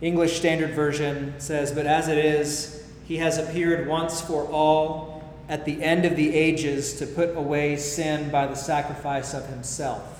[0.01, 5.65] English Standard Version says, but as it is, he has appeared once for all at
[5.65, 10.19] the end of the ages to put away sin by the sacrifice of himself.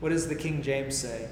[0.00, 1.28] What does the King James say?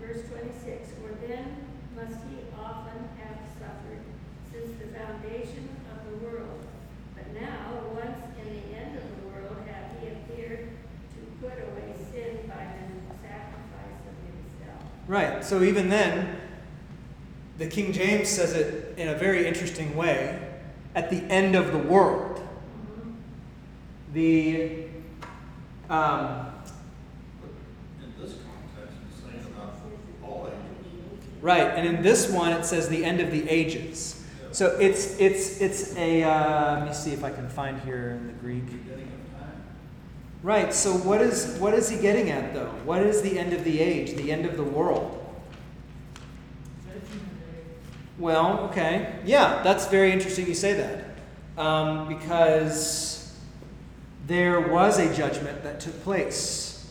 [0.00, 1.56] Verse twenty-six, For then
[1.96, 4.00] must he often have suffered
[4.52, 6.64] since the foundation of the world.
[7.16, 11.94] But now, once in the end of the world, hath he appeared to put away
[12.12, 14.86] sin by the sacrifice of himself.
[15.08, 15.42] Right.
[15.42, 16.36] So even then,
[17.56, 20.38] the King James says it in a very interesting way
[20.94, 22.46] at the end of the world.
[24.12, 24.84] The
[25.88, 26.52] um,
[28.02, 29.80] In this context, it's saying about
[30.22, 31.22] all ages.
[31.40, 34.22] right, and in this one it says the end of the ages.
[34.52, 38.26] So it's it's it's a uh, let me see if I can find here in
[38.26, 38.64] the Greek.
[40.42, 40.72] Right.
[40.72, 42.70] So what is what is he getting at though?
[42.84, 44.14] What is the end of the age?
[44.14, 45.14] The end of the world?
[48.18, 49.16] Well, okay.
[49.24, 51.04] Yeah, that's very interesting you say that.
[51.56, 53.36] Um, because
[54.26, 56.86] there was a judgment that took place.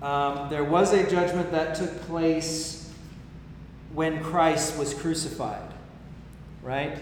[0.00, 2.92] Um, there was a judgment that took place
[3.92, 5.68] when Christ was crucified.
[6.62, 6.98] Right?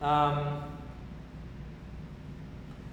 [0.00, 0.62] Um,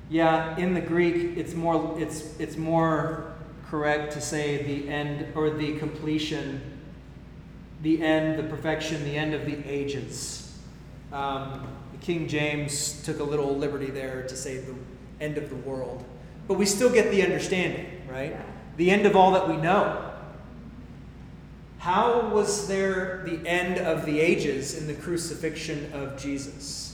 [0.09, 3.35] yeah, in the Greek, it's more it's it's more
[3.69, 6.61] correct to say the end or the completion,
[7.83, 10.57] the end, the perfection, the end of the ages.
[11.13, 11.67] Um,
[12.01, 14.75] King James took a little liberty there to say the
[15.19, 16.03] end of the world,
[16.47, 18.35] but we still get the understanding, right?
[18.77, 20.05] The end of all that we know.
[21.79, 26.88] How was there the end of the ages in the crucifixion of Jesus?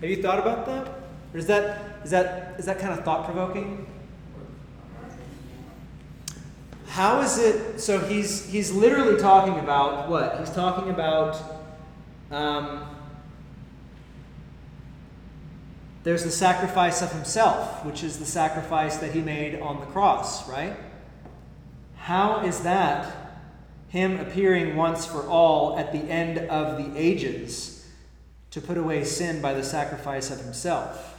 [0.00, 0.88] Have you thought about that?
[1.34, 3.86] Or is that is that is that kind of thought provoking?
[6.86, 7.80] How is it?
[7.80, 10.38] So he's he's literally talking about what?
[10.38, 11.40] He's talking about.
[12.30, 12.86] Um,
[16.02, 20.48] there's the sacrifice of himself, which is the sacrifice that he made on the cross,
[20.48, 20.74] right?
[21.96, 23.36] How is that
[23.88, 27.69] him appearing once for all at the end of the ages
[28.50, 31.18] to put away sin by the sacrifice of himself?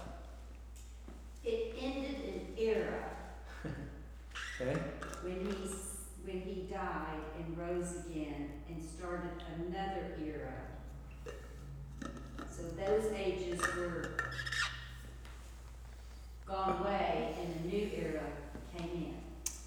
[1.44, 3.04] It ended an era
[4.62, 4.80] Okay?
[5.24, 5.70] when he,
[6.26, 10.54] when he died and rose again and started another era.
[12.50, 14.12] So those ages were
[16.46, 18.24] gone away and a new era
[18.78, 19.14] came in,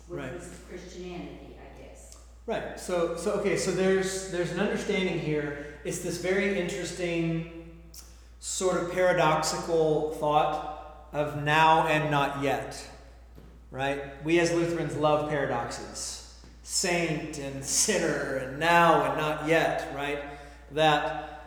[0.09, 0.35] which Right.
[0.35, 2.17] was Christianity, I guess.
[2.47, 2.79] Right.
[2.79, 5.74] So so okay, so there's there's an understanding here.
[5.85, 7.71] It's this very interesting
[8.41, 12.83] sort of paradoxical thought of now and not yet.
[13.71, 14.03] Right?
[14.25, 16.43] We as Lutherans love paradoxes.
[16.63, 20.25] Saint and sinner and now and not yet, right?
[20.73, 21.43] That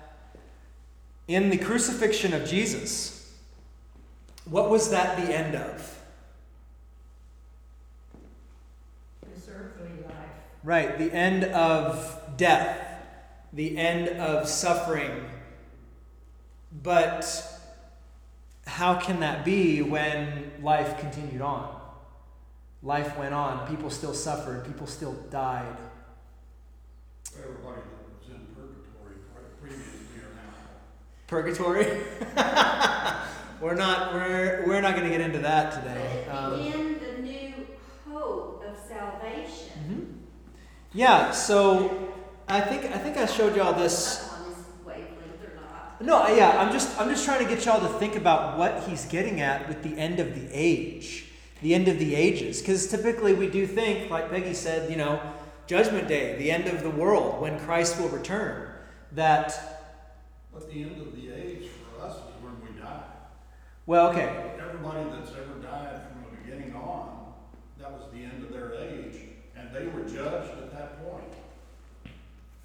[1.27, 3.35] in the crucifixion of Jesus,
[4.45, 5.99] what was that the end of?
[9.33, 10.13] This earthly life.
[10.63, 12.86] Right, the end of death,
[13.57, 15.11] the end of suffering.
[16.83, 17.25] But
[18.67, 21.75] how can that be when life continued on?
[22.83, 25.75] Life went on, people still suffered, people still died.
[27.35, 29.15] Everybody that was in purgatory
[29.59, 30.53] previously or now.
[31.25, 32.03] Purgatory?
[33.61, 36.23] we're not we're we're not going to get into that today.
[36.27, 37.53] it Um, began the new
[38.11, 39.71] hope of salvation.
[39.89, 40.13] mhm.
[40.93, 42.13] Yeah, so
[42.49, 46.01] I think I think I showed y'all this Up on this wavelength or not.
[46.01, 49.05] No, yeah, I'm just I'm just trying to get y'all to think about what he's
[49.05, 51.25] getting at with the end of the age,
[51.61, 55.19] the end of the ages, because typically we do think, like Peggy said, you know,
[55.67, 58.69] Judgment Day, the end of the world, when Christ will return.
[59.11, 59.53] That
[60.53, 63.03] But the end of the age for us is when we die.
[63.85, 67.33] well, okay, Everybody that's ever died from the beginning on,
[67.79, 69.15] that was the end of their age,
[69.55, 71.33] and they were judged at that point.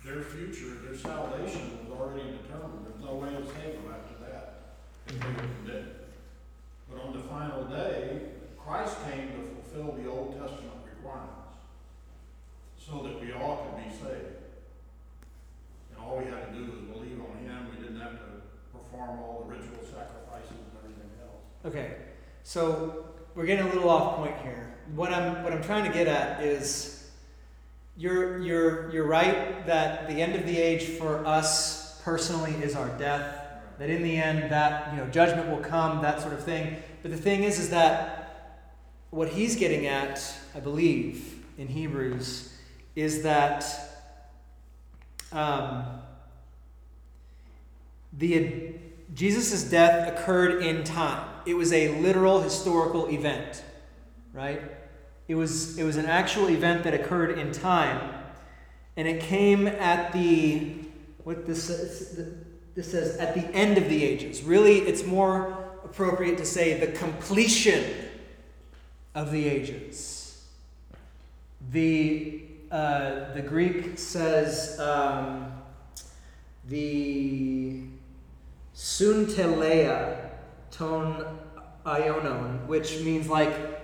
[0.04, 2.86] Their future, their salvation was already determined.
[2.86, 4.62] There's no way of saving them after that.
[5.06, 5.90] they were condemned.
[6.90, 8.20] But on the final day,
[8.58, 11.56] Christ came to fulfill the Old Testament requirements
[12.76, 14.42] so that we all could be saved.
[15.90, 17.68] And all we had to do was believe on Him.
[17.70, 18.42] We didn't have to
[18.72, 21.66] perform all the ritual sacrifices and everything else.
[21.66, 21.96] okay.
[22.42, 24.74] So we're getting a little off point here.
[24.96, 27.01] What I'm what I'm trying to get at is
[27.96, 32.88] you're you're you're right that the end of the age for us personally is our
[32.98, 33.38] death.
[33.78, 36.76] that in the end that you know judgment will come that sort of thing.
[37.02, 38.22] But the thing is is that
[39.12, 42.50] what he's getting at i believe in hebrews
[42.96, 43.64] is that
[45.32, 45.84] um,
[48.12, 48.74] the
[49.14, 51.28] jesus' death occurred in time.
[51.44, 53.62] It was a literal historical event
[54.32, 54.62] right
[55.32, 58.12] it was it was an actual event that occurred in time
[58.98, 60.74] and it came at the
[61.24, 61.68] what this
[62.74, 64.42] this says at the end of the ages.
[64.42, 67.82] Really, it's more appropriate to say the completion
[69.14, 70.46] of the ages.
[71.70, 75.50] The uh, the Greek says um,
[76.68, 77.84] the
[78.74, 80.30] sunteleia
[80.70, 81.24] ton
[81.86, 83.81] aionon, which means like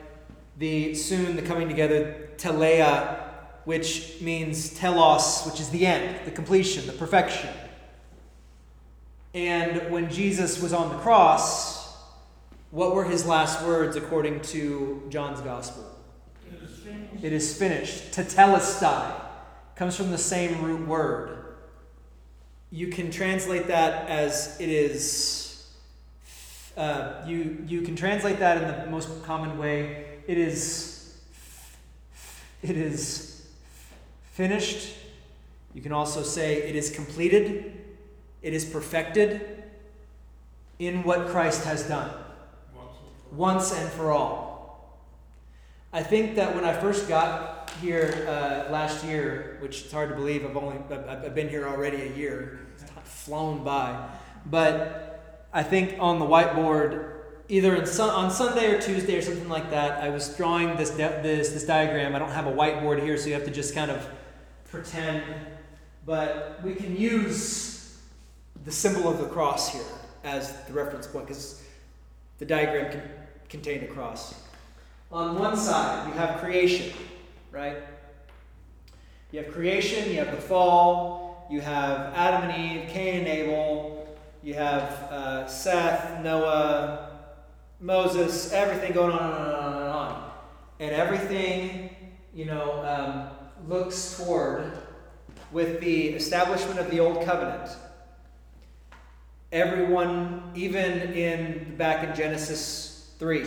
[0.59, 3.29] the soon, the coming together, teleia,
[3.65, 7.51] which means telos, which is the end, the completion, the perfection.
[9.35, 11.97] And when Jesus was on the cross,
[12.71, 15.85] what were his last words according to John's gospel?
[16.51, 17.25] It is finished.
[17.25, 18.13] It is finished.
[18.13, 19.23] Tetelestai
[19.77, 21.55] comes from the same root word.
[22.71, 25.71] You can translate that as it is.
[26.77, 30.08] Uh, you you can translate that in the most common way.
[30.29, 31.17] It is.
[32.63, 33.49] It is
[34.33, 34.95] finished.
[35.73, 37.73] You can also say it is completed.
[38.43, 39.65] It is perfected
[40.79, 42.11] in what Christ has done
[43.33, 45.01] Once and for all.
[45.95, 50.15] I think that when I first got here uh, last year, which it's hard to
[50.15, 50.77] believe, I've only
[51.09, 54.11] I've been here already a year, it's flown by,
[54.45, 57.18] but I think on the whiteboard,
[57.49, 61.65] either on Sunday or Tuesday or something like that, I was drawing this this this
[61.65, 62.15] diagram.
[62.15, 64.07] I don't have a whiteboard here, so you have to just kind of
[64.71, 65.23] pretend,
[66.05, 67.99] but we can use
[68.65, 69.83] the symbol of the cross here
[70.25, 71.63] as the reference point because
[72.39, 73.03] the diagram can
[73.49, 74.35] contain a cross.
[75.11, 76.93] On one side, you have creation,
[77.51, 77.79] right?
[79.31, 84.17] You have creation, you have the fall, you have Adam and Eve, Cain and Abel,
[84.43, 87.08] you have uh, Seth, Noah,
[87.81, 90.31] Moses, everything going on and on and on
[90.81, 91.91] and everything,
[92.35, 94.73] you know, um, looks toward,
[95.53, 97.71] with the establishment of the Old Covenant,
[99.53, 103.47] everyone, even in back in Genesis 3,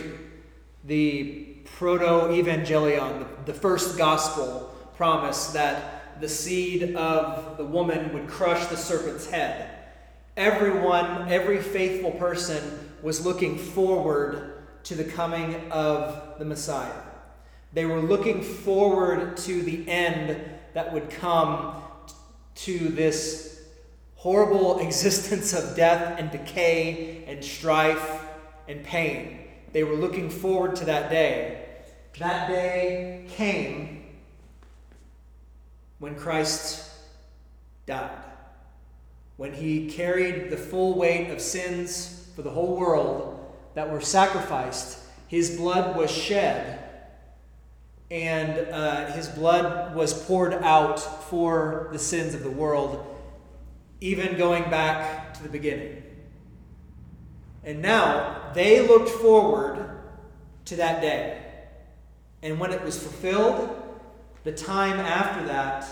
[0.84, 8.28] the proto evangelion, the, the first gospel promise that the seed of the woman would
[8.28, 9.70] crush the serpent's head.
[10.36, 14.52] Everyone, every faithful person was looking forward
[14.84, 17.02] to the coming of the Messiah.
[17.72, 20.40] They were looking forward to the end
[20.74, 21.82] that would come
[22.54, 23.64] to this
[24.14, 28.24] horrible existence of death and decay and strife
[28.68, 29.38] and pain.
[29.72, 31.66] They were looking forward to that day.
[32.18, 34.04] That day came
[35.98, 36.90] when Christ
[37.86, 38.10] died.
[39.38, 44.98] When he carried the full weight of sins for the whole world that were sacrificed,
[45.28, 46.78] his blood was shed
[48.10, 53.06] and uh, his blood was poured out for the sins of the world
[54.02, 56.02] even going back to the beginning.
[57.64, 60.00] And now they looked forward
[60.66, 61.40] to that day.
[62.42, 63.70] And when it was fulfilled,
[64.42, 65.86] the time after that,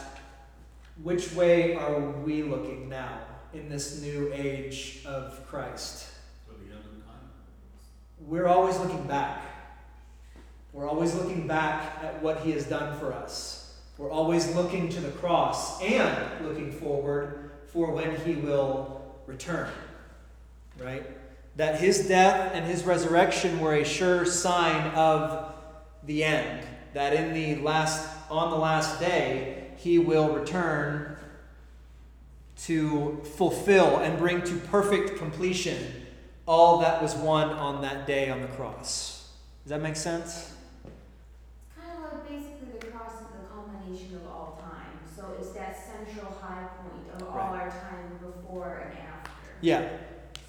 [1.03, 3.20] which way are we looking now
[3.55, 6.09] in this new age of Christ?
[6.47, 7.30] For the end of time.
[8.31, 9.43] We're always looking back.
[10.72, 13.76] We're always looking back at what He has done for us.
[13.99, 19.68] We're always looking to the cross and looking forward for when He will return.
[20.78, 21.05] Right?
[21.57, 25.53] That His death and His resurrection were a sure sign of
[26.05, 26.64] the end.
[26.95, 31.16] That in the last, on the last day, He will return
[32.66, 35.99] to fulfill and bring to perfect completion
[36.51, 39.28] all that was won on that day on the cross.
[39.62, 40.53] Does that make sense?
[40.84, 44.98] It's kind of like basically the cross is the culmination of all time.
[45.14, 49.30] So it's that central high point of all our time before and after.
[49.61, 49.90] Yeah.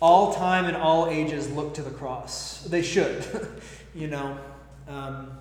[0.01, 2.63] All time and all ages look to the cross.
[2.63, 3.23] They should,
[3.93, 4.39] you know.
[4.87, 5.37] Um,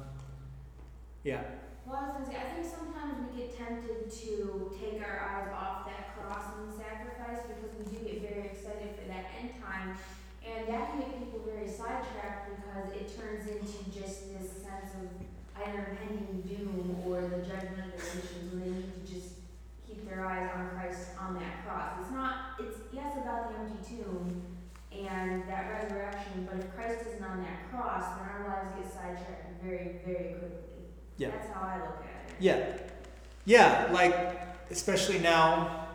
[1.25, 1.41] yeah.
[1.87, 5.49] Well, I was gonna say, I think sometimes we get tempted to take our eyes
[5.59, 9.97] off that cross and sacrifice because we do get very excited for that end time.
[10.51, 15.07] And that can make people very sidetracked because it turns into just this sense of
[15.63, 19.29] either impending doom or the judgment of the nations when they need to just
[19.87, 22.01] keep their eyes on Christ on that cross.
[22.01, 24.43] It's not, it's yes about the empty tomb
[24.93, 29.63] and that resurrection, but if Christ isn't on that cross, then our lives get sidetracked
[29.63, 30.59] very, very quickly.
[31.17, 31.31] Yeah.
[31.31, 32.37] That's how I look at it.
[32.41, 32.77] Yeah.
[33.45, 34.41] Yeah, like,
[34.71, 35.89] especially now.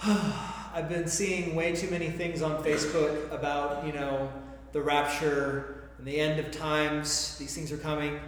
[0.02, 4.32] I've been seeing way too many things on Facebook about, you know,
[4.72, 7.38] the rapture and the end of times.
[7.38, 8.18] These things are coming.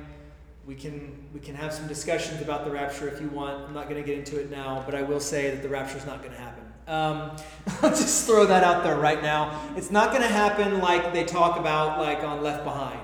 [0.64, 3.64] We can we can have some discussions about the rapture if you want.
[3.64, 5.98] I'm not going to get into it now, but I will say that the rapture
[5.98, 6.65] is not going to happen.
[6.86, 7.32] Um,
[7.82, 9.60] I'll just throw that out there right now.
[9.76, 13.00] It's not going to happen like they talk about, like on Left Behind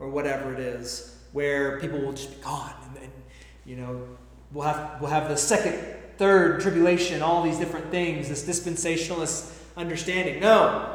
[0.00, 3.10] or whatever it is, where people will just be gone, and, then
[3.64, 4.06] you know,
[4.52, 5.74] we'll have we'll have the second,
[6.16, 10.40] third tribulation, all these different things, this dispensationalist understanding.
[10.40, 10.94] No.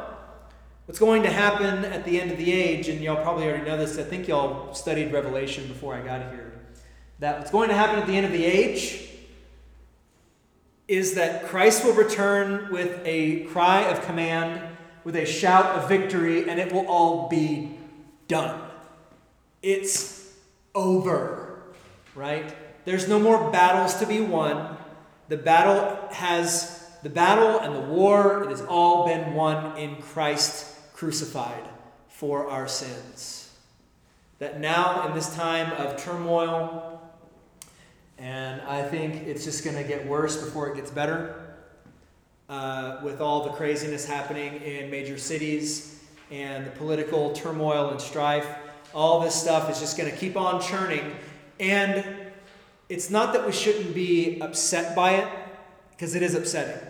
[0.86, 3.78] What's going to happen at the end of the age, and y'all probably already know
[3.78, 6.52] this, I think y'all studied Revelation before I got here.
[7.20, 9.08] That what's going to happen at the end of the age
[10.86, 14.60] is that Christ will return with a cry of command,
[15.02, 17.78] with a shout of victory, and it will all be
[18.28, 18.60] done.
[19.62, 20.32] It's
[20.74, 21.62] over,
[22.14, 22.54] right?
[22.84, 24.76] There's no more battles to be won.
[25.28, 30.74] The battle has the battle and the war, it has all been won in Christ
[30.94, 31.68] crucified
[32.08, 33.52] for our sins.
[34.38, 36.93] That now, in this time of turmoil,
[38.18, 41.56] and I think it's just going to get worse before it gets better,
[42.48, 48.46] uh, with all the craziness happening in major cities and the political turmoil and strife.
[48.94, 51.16] All this stuff is just going to keep on churning.
[51.58, 52.04] And
[52.88, 55.28] it's not that we shouldn't be upset by it,
[55.90, 56.80] because it is upsetting.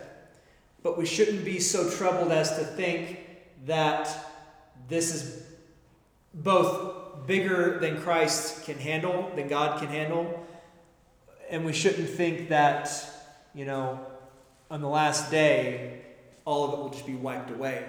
[0.82, 3.20] But we shouldn't be so troubled as to think
[3.66, 4.08] that
[4.88, 5.42] this is
[6.34, 10.46] both bigger than Christ can handle, than God can handle.
[11.50, 12.90] And we shouldn't think that,
[13.54, 14.00] you know,
[14.70, 16.02] on the last day,
[16.44, 17.84] all of it will just be wiped away.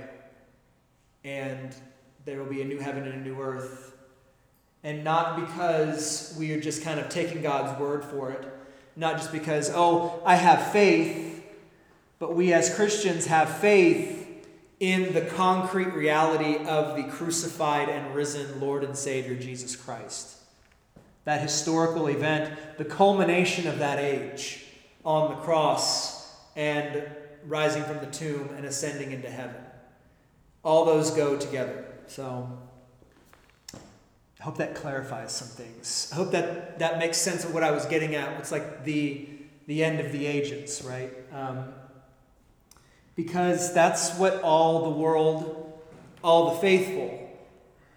[1.24, 1.76] And
[2.26, 3.96] there will be a new heaven and a new earth.
[4.84, 8.46] And not because we are just kind of taking God's word for it,
[8.96, 11.44] not just because, oh, I have faith,
[12.20, 14.46] but we as Christians have faith
[14.80, 20.35] in the concrete reality of the crucified and risen Lord and Savior Jesus Christ.
[21.26, 24.64] That historical event, the culmination of that age
[25.04, 27.04] on the cross and
[27.46, 29.56] rising from the tomb and ascending into heaven.
[30.64, 31.86] All those go together.
[32.08, 32.50] So
[33.74, 36.10] I hope that clarifies some things.
[36.12, 38.40] I hope that that makes sense of what I was getting at.
[38.40, 39.28] It's like the
[39.68, 41.12] the end of the ages, right?
[41.34, 41.74] Um,
[43.16, 45.82] because that's what all the world,
[46.24, 47.30] all the faithful,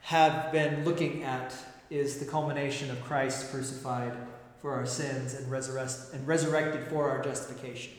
[0.03, 1.55] have been looking at
[1.91, 4.13] is the culmination of Christ crucified
[4.61, 7.93] for our sins and, resurrect, and resurrected for our justification,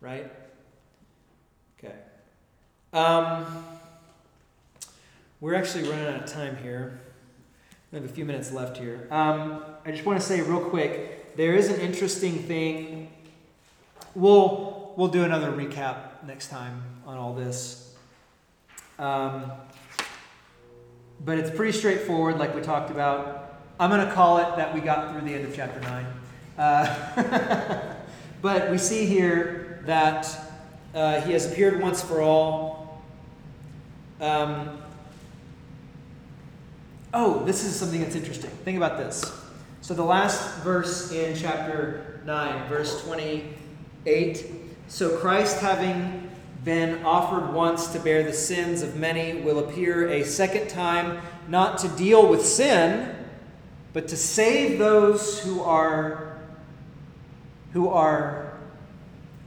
[0.00, 0.30] right?
[1.78, 1.94] Okay.
[2.92, 3.64] Um,
[5.40, 7.00] we're actually running out of time here.
[7.92, 9.06] We have a few minutes left here.
[9.10, 13.10] Um, I just want to say real quick there is an interesting thing.
[14.14, 17.94] We'll, we'll do another recap next time on all this.
[18.98, 19.50] Um,
[21.24, 23.60] but it's pretty straightforward, like we talked about.
[23.78, 26.06] I'm going to call it that we got through the end of chapter 9.
[26.58, 27.94] Uh,
[28.42, 30.28] but we see here that
[30.94, 33.02] uh, he has appeared once for all.
[34.20, 34.82] Um,
[37.14, 38.50] oh, this is something that's interesting.
[38.64, 39.24] Think about this.
[39.82, 44.46] So, the last verse in chapter 9, verse 28
[44.88, 46.19] So, Christ, having
[46.64, 51.78] been offered once to bear the sins of many, will appear a second time, not
[51.78, 53.14] to deal with sin,
[53.92, 56.38] but to save those who are
[57.72, 58.58] who are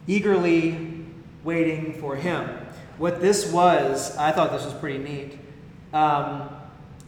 [0.08, 1.06] eagerly
[1.44, 2.50] waiting for him.
[2.98, 5.38] What this was, I thought this was pretty neat.
[5.94, 6.50] Um,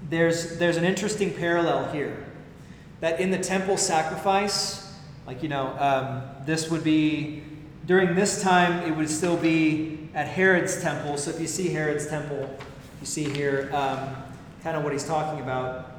[0.09, 2.25] there's there's an interesting parallel here
[2.99, 4.93] that in the temple sacrifice,
[5.25, 7.43] like you know, um, this would be
[7.85, 11.17] during this time it would still be at Herod's temple.
[11.17, 12.49] So if you see Herod's temple,
[12.99, 14.15] you see here um,
[14.63, 15.91] kind of what he's talking about.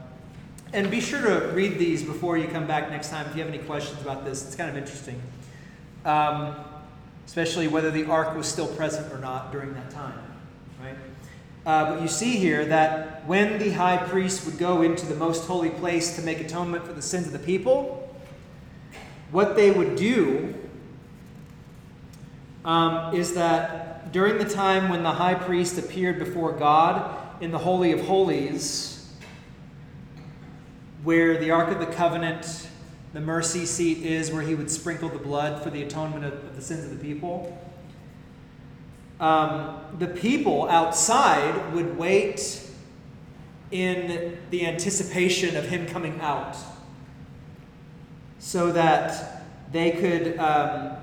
[0.73, 3.53] And be sure to read these before you come back next time if you have
[3.53, 4.45] any questions about this.
[4.45, 5.21] It's kind of interesting.
[6.05, 6.57] Um,
[7.27, 10.19] especially whether the ark was still present or not during that time.
[10.81, 10.97] Right?
[11.65, 15.47] Uh, but you see here that when the high priest would go into the most
[15.47, 18.03] holy place to make atonement for the sins of the people,
[19.31, 20.55] what they would do
[22.67, 27.59] um, is that during the time when the high priest appeared before God in the
[27.59, 29.09] Holy of Holies,
[31.05, 32.69] where the Ark of the Covenant,
[33.13, 36.57] the mercy seat is, where he would sprinkle the blood for the atonement of, of
[36.57, 37.57] the sins of the people.
[39.21, 42.63] Um, the people outside would wait
[43.71, 46.57] in the anticipation of him coming out
[48.39, 50.97] so that they could um,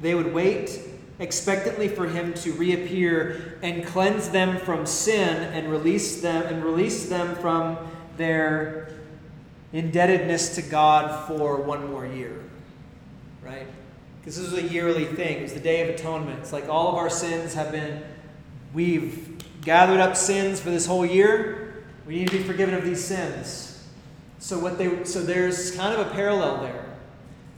[0.00, 0.80] they would wait
[1.18, 7.08] expectantly for him to reappear and cleanse them from sin and release them and release
[7.08, 7.78] them from
[8.16, 8.90] their
[9.72, 12.42] indebtedness to God for one more year.
[13.42, 13.66] Right?
[14.20, 15.38] Because this was a yearly thing.
[15.38, 16.40] It was the Day of Atonement.
[16.40, 18.02] It's like all of our sins have been,
[18.72, 21.84] we've gathered up sins for this whole year.
[22.06, 23.70] We need to be forgiven of these sins.
[24.38, 26.84] So what they so there's kind of a parallel there.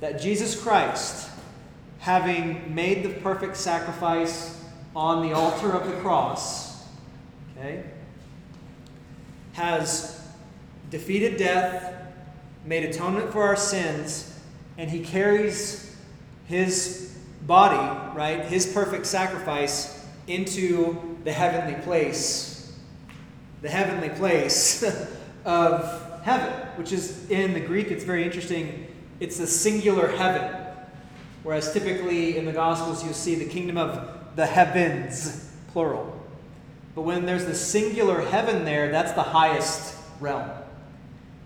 [0.00, 1.28] That Jesus Christ,
[2.06, 6.86] having made the perfect sacrifice on the altar of the cross,
[7.58, 7.82] okay,
[9.54, 10.24] has
[10.88, 11.92] defeated death,
[12.64, 14.38] made atonement for our sins,
[14.78, 15.96] and he carries
[16.46, 22.72] his body, right, his perfect sacrifice, into the heavenly place.
[23.62, 24.84] The heavenly place
[25.44, 28.86] of heaven, which is in the Greek, it's very interesting.
[29.18, 30.65] It's a singular heaven.
[31.46, 36.20] Whereas typically in the Gospels, you see the kingdom of the heavens, plural.
[36.96, 40.50] But when there's the singular heaven there, that's the highest realm.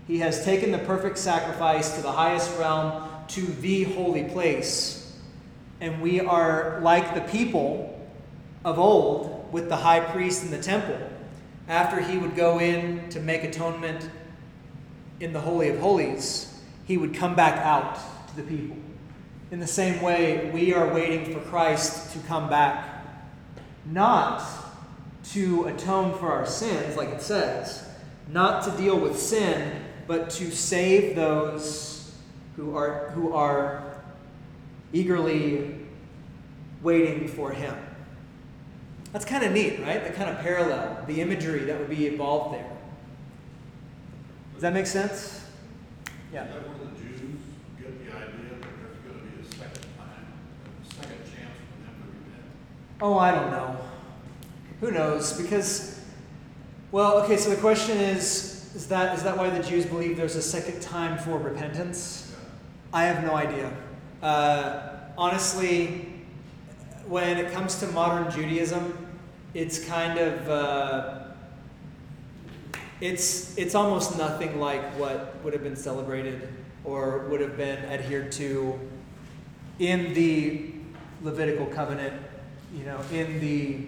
[0.07, 5.15] He has taken the perfect sacrifice to the highest realm, to the holy place.
[5.79, 8.03] And we are like the people
[8.65, 10.97] of old with the high priest in the temple.
[11.67, 14.09] After he would go in to make atonement
[15.19, 17.99] in the Holy of Holies, he would come back out
[18.29, 18.77] to the people.
[19.51, 23.05] In the same way, we are waiting for Christ to come back,
[23.85, 24.41] not
[25.31, 27.87] to atone for our sins, like it says,
[28.29, 32.15] not to deal with sin, but to save those
[32.55, 34.01] who are, who are
[34.93, 35.75] eagerly
[36.81, 37.75] waiting for him.
[39.11, 40.01] That's kind of neat, right?
[40.03, 42.71] The kind of parallel, the imagery that would be involved there.
[44.53, 45.45] Does that make sense?
[46.31, 46.45] Yeah.
[46.45, 47.41] Is that where the Jews
[47.77, 50.27] get the idea that there's gonna be a second time,
[50.79, 52.47] a second chance for them to repent?
[53.01, 53.77] Oh, I don't know.
[54.79, 55.33] Who knows?
[55.33, 55.99] Because,
[56.91, 57.35] well, okay.
[57.35, 60.81] So the question is: Is that is that why the Jews believe there's a second
[60.81, 62.33] time for repentance?
[62.93, 63.71] I have no idea.
[64.21, 66.13] Uh, honestly,
[67.07, 69.07] when it comes to modern Judaism,
[69.53, 71.19] it's kind of uh,
[72.99, 76.49] it's it's almost nothing like what would have been celebrated
[76.83, 78.79] or would have been adhered to
[79.79, 80.71] in the
[81.23, 82.19] Levitical covenant,
[82.73, 83.85] you know, in the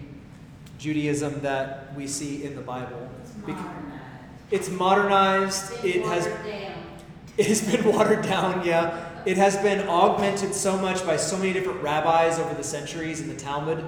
[0.78, 3.08] Judaism that we see in the Bible.
[3.22, 4.42] It's modernized.
[4.50, 5.84] It's modernized.
[5.84, 6.84] It has down.
[7.38, 9.10] it has been watered down, yeah.
[9.24, 13.28] It has been augmented so much by so many different rabbis over the centuries in
[13.28, 13.82] the Talmud.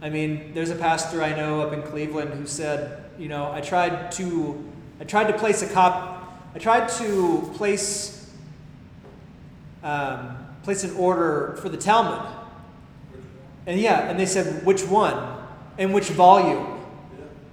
[0.00, 3.60] I mean, there's a pastor I know up in Cleveland who said, you know, I
[3.60, 4.68] tried to
[5.00, 6.12] I tried to place a cop
[6.54, 8.30] I tried to place
[9.82, 12.41] um, place an order for the Talmud.
[13.66, 15.38] And yeah, and they said which one
[15.78, 16.80] and which volume.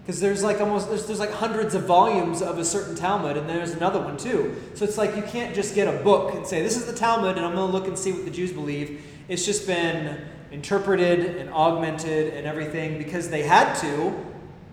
[0.02, 3.48] Because there's like almost there's, there's like hundreds of volumes of a certain Talmud, and
[3.48, 4.56] there's another one too.
[4.74, 7.38] So it's like you can't just get a book and say this is the Talmud,
[7.38, 9.04] and I'm going to look and see what the Jews believe.
[9.28, 10.20] It's just been
[10.52, 14.16] interpreted and augmented and everything because they had to,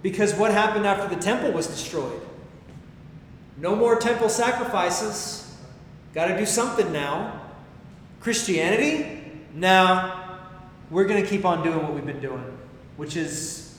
[0.03, 2.23] because what happened after the temple was destroyed?
[3.59, 5.55] No more temple sacrifices.
[6.15, 7.43] Got to do something now.
[8.21, 9.23] Christianity?
[9.53, 10.26] Now
[10.91, 12.59] we're going to keep on doing what we've been doing,
[12.97, 13.79] which is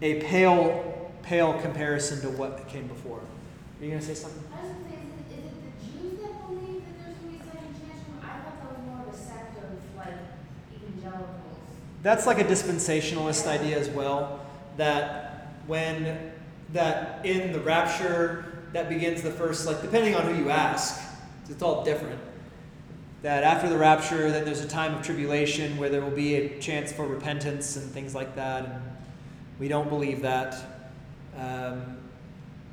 [0.00, 3.18] a pale, pale comparison to what came before.
[3.18, 4.42] Are you going to say something?
[4.54, 7.30] I was gonna say, is it, is it the Jews that believe that there's gonna
[7.32, 8.00] be a second chance?
[8.22, 10.14] I thought that was more of a sect of like
[10.74, 11.58] evangelicals.
[12.02, 14.46] That's like a dispensationalist idea as well.
[14.76, 16.32] That when
[16.72, 21.00] that in the rapture that begins the first like depending on who you ask,
[21.48, 22.20] it's all different.
[23.22, 26.58] That after the rapture, that there's a time of tribulation where there will be a
[26.58, 28.64] chance for repentance and things like that.
[28.64, 28.82] And
[29.60, 30.54] we don't believe that.
[31.36, 31.98] Um,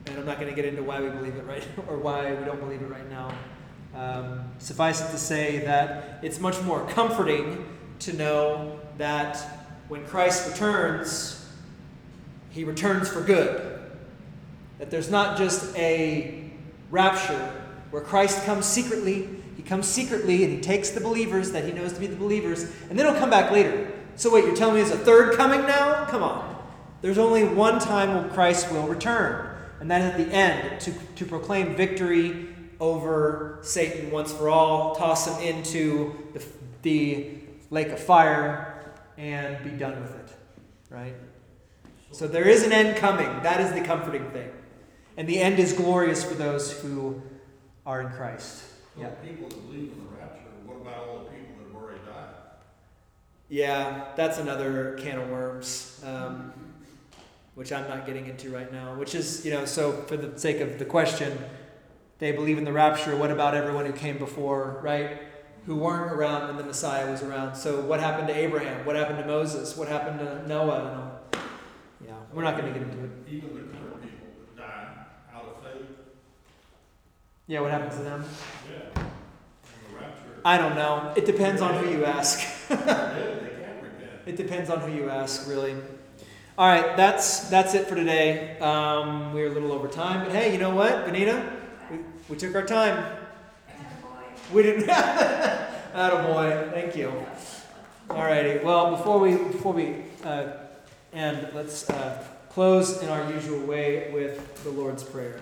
[0.07, 2.45] and I'm not going to get into why we believe it right or why we
[2.45, 3.31] don't believe it right now.
[3.95, 7.65] Um, suffice it to say that it's much more comforting
[7.99, 9.37] to know that
[9.87, 11.47] when Christ returns,
[12.49, 13.81] he returns for good.
[14.79, 16.49] That there's not just a
[16.89, 17.53] rapture
[17.91, 19.38] where Christ comes secretly,
[19.69, 22.97] comes secretly and he takes the believers that he knows to be the believers, and
[22.97, 23.91] then he'll come back later.
[24.15, 26.05] So, wait, you're telling me there's a third coming now?
[26.05, 26.57] Come on.
[27.01, 30.93] There's only one time when Christ will return, and that is at the end to,
[31.15, 32.49] to proclaim victory
[32.79, 36.43] over Satan once for all, toss him into the,
[36.81, 37.37] the
[37.69, 40.31] lake of fire, and be done with it.
[40.89, 41.13] Right?
[42.11, 43.27] So there is an end coming.
[43.43, 44.49] That is the comforting thing.
[45.15, 47.21] And the end is glorious for those who
[47.85, 48.63] are in Christ.
[48.99, 49.11] So Yeah.
[49.23, 52.35] people that believe in the rapture, what about all the people that have already died?
[53.47, 56.51] Yeah, that's another can of worms, um,
[57.55, 58.95] which I'm not getting into right now.
[58.95, 61.37] Which is, you know, so for the sake of the question,
[62.17, 63.15] they believe in the rapture.
[63.15, 65.21] What about everyone who came before, right?
[65.65, 67.55] Who weren't around when the Messiah was around?
[67.55, 68.85] So what happened to Abraham?
[68.85, 69.77] What happened to Moses?
[69.77, 70.79] What happened to Noah?
[70.79, 71.21] And all?
[72.05, 73.11] Yeah, we're not going to get into it.
[73.29, 74.87] Even the current people that died
[75.33, 75.87] out of faith,
[77.49, 78.23] Yeah, what happens to them?
[78.69, 81.11] yeah, in the rapture, I don't know.
[81.15, 82.67] It depends on who you ask.
[82.67, 84.11] they're dead, they can't repent.
[84.27, 85.75] It depends on who you ask, really.
[86.59, 88.59] All right, that's that's it for today.
[88.59, 91.51] Um, we're a little over time, but hey, you know what, Benita?
[91.89, 91.97] We,
[92.29, 93.17] we took our time.
[94.53, 94.87] We didn't.
[94.89, 96.71] Attaboy.
[96.71, 97.11] Thank you.
[98.11, 98.63] All righty.
[98.63, 100.51] Well, before we before we uh,
[101.13, 105.41] end, let's uh, close in our usual way with the Lord's prayer.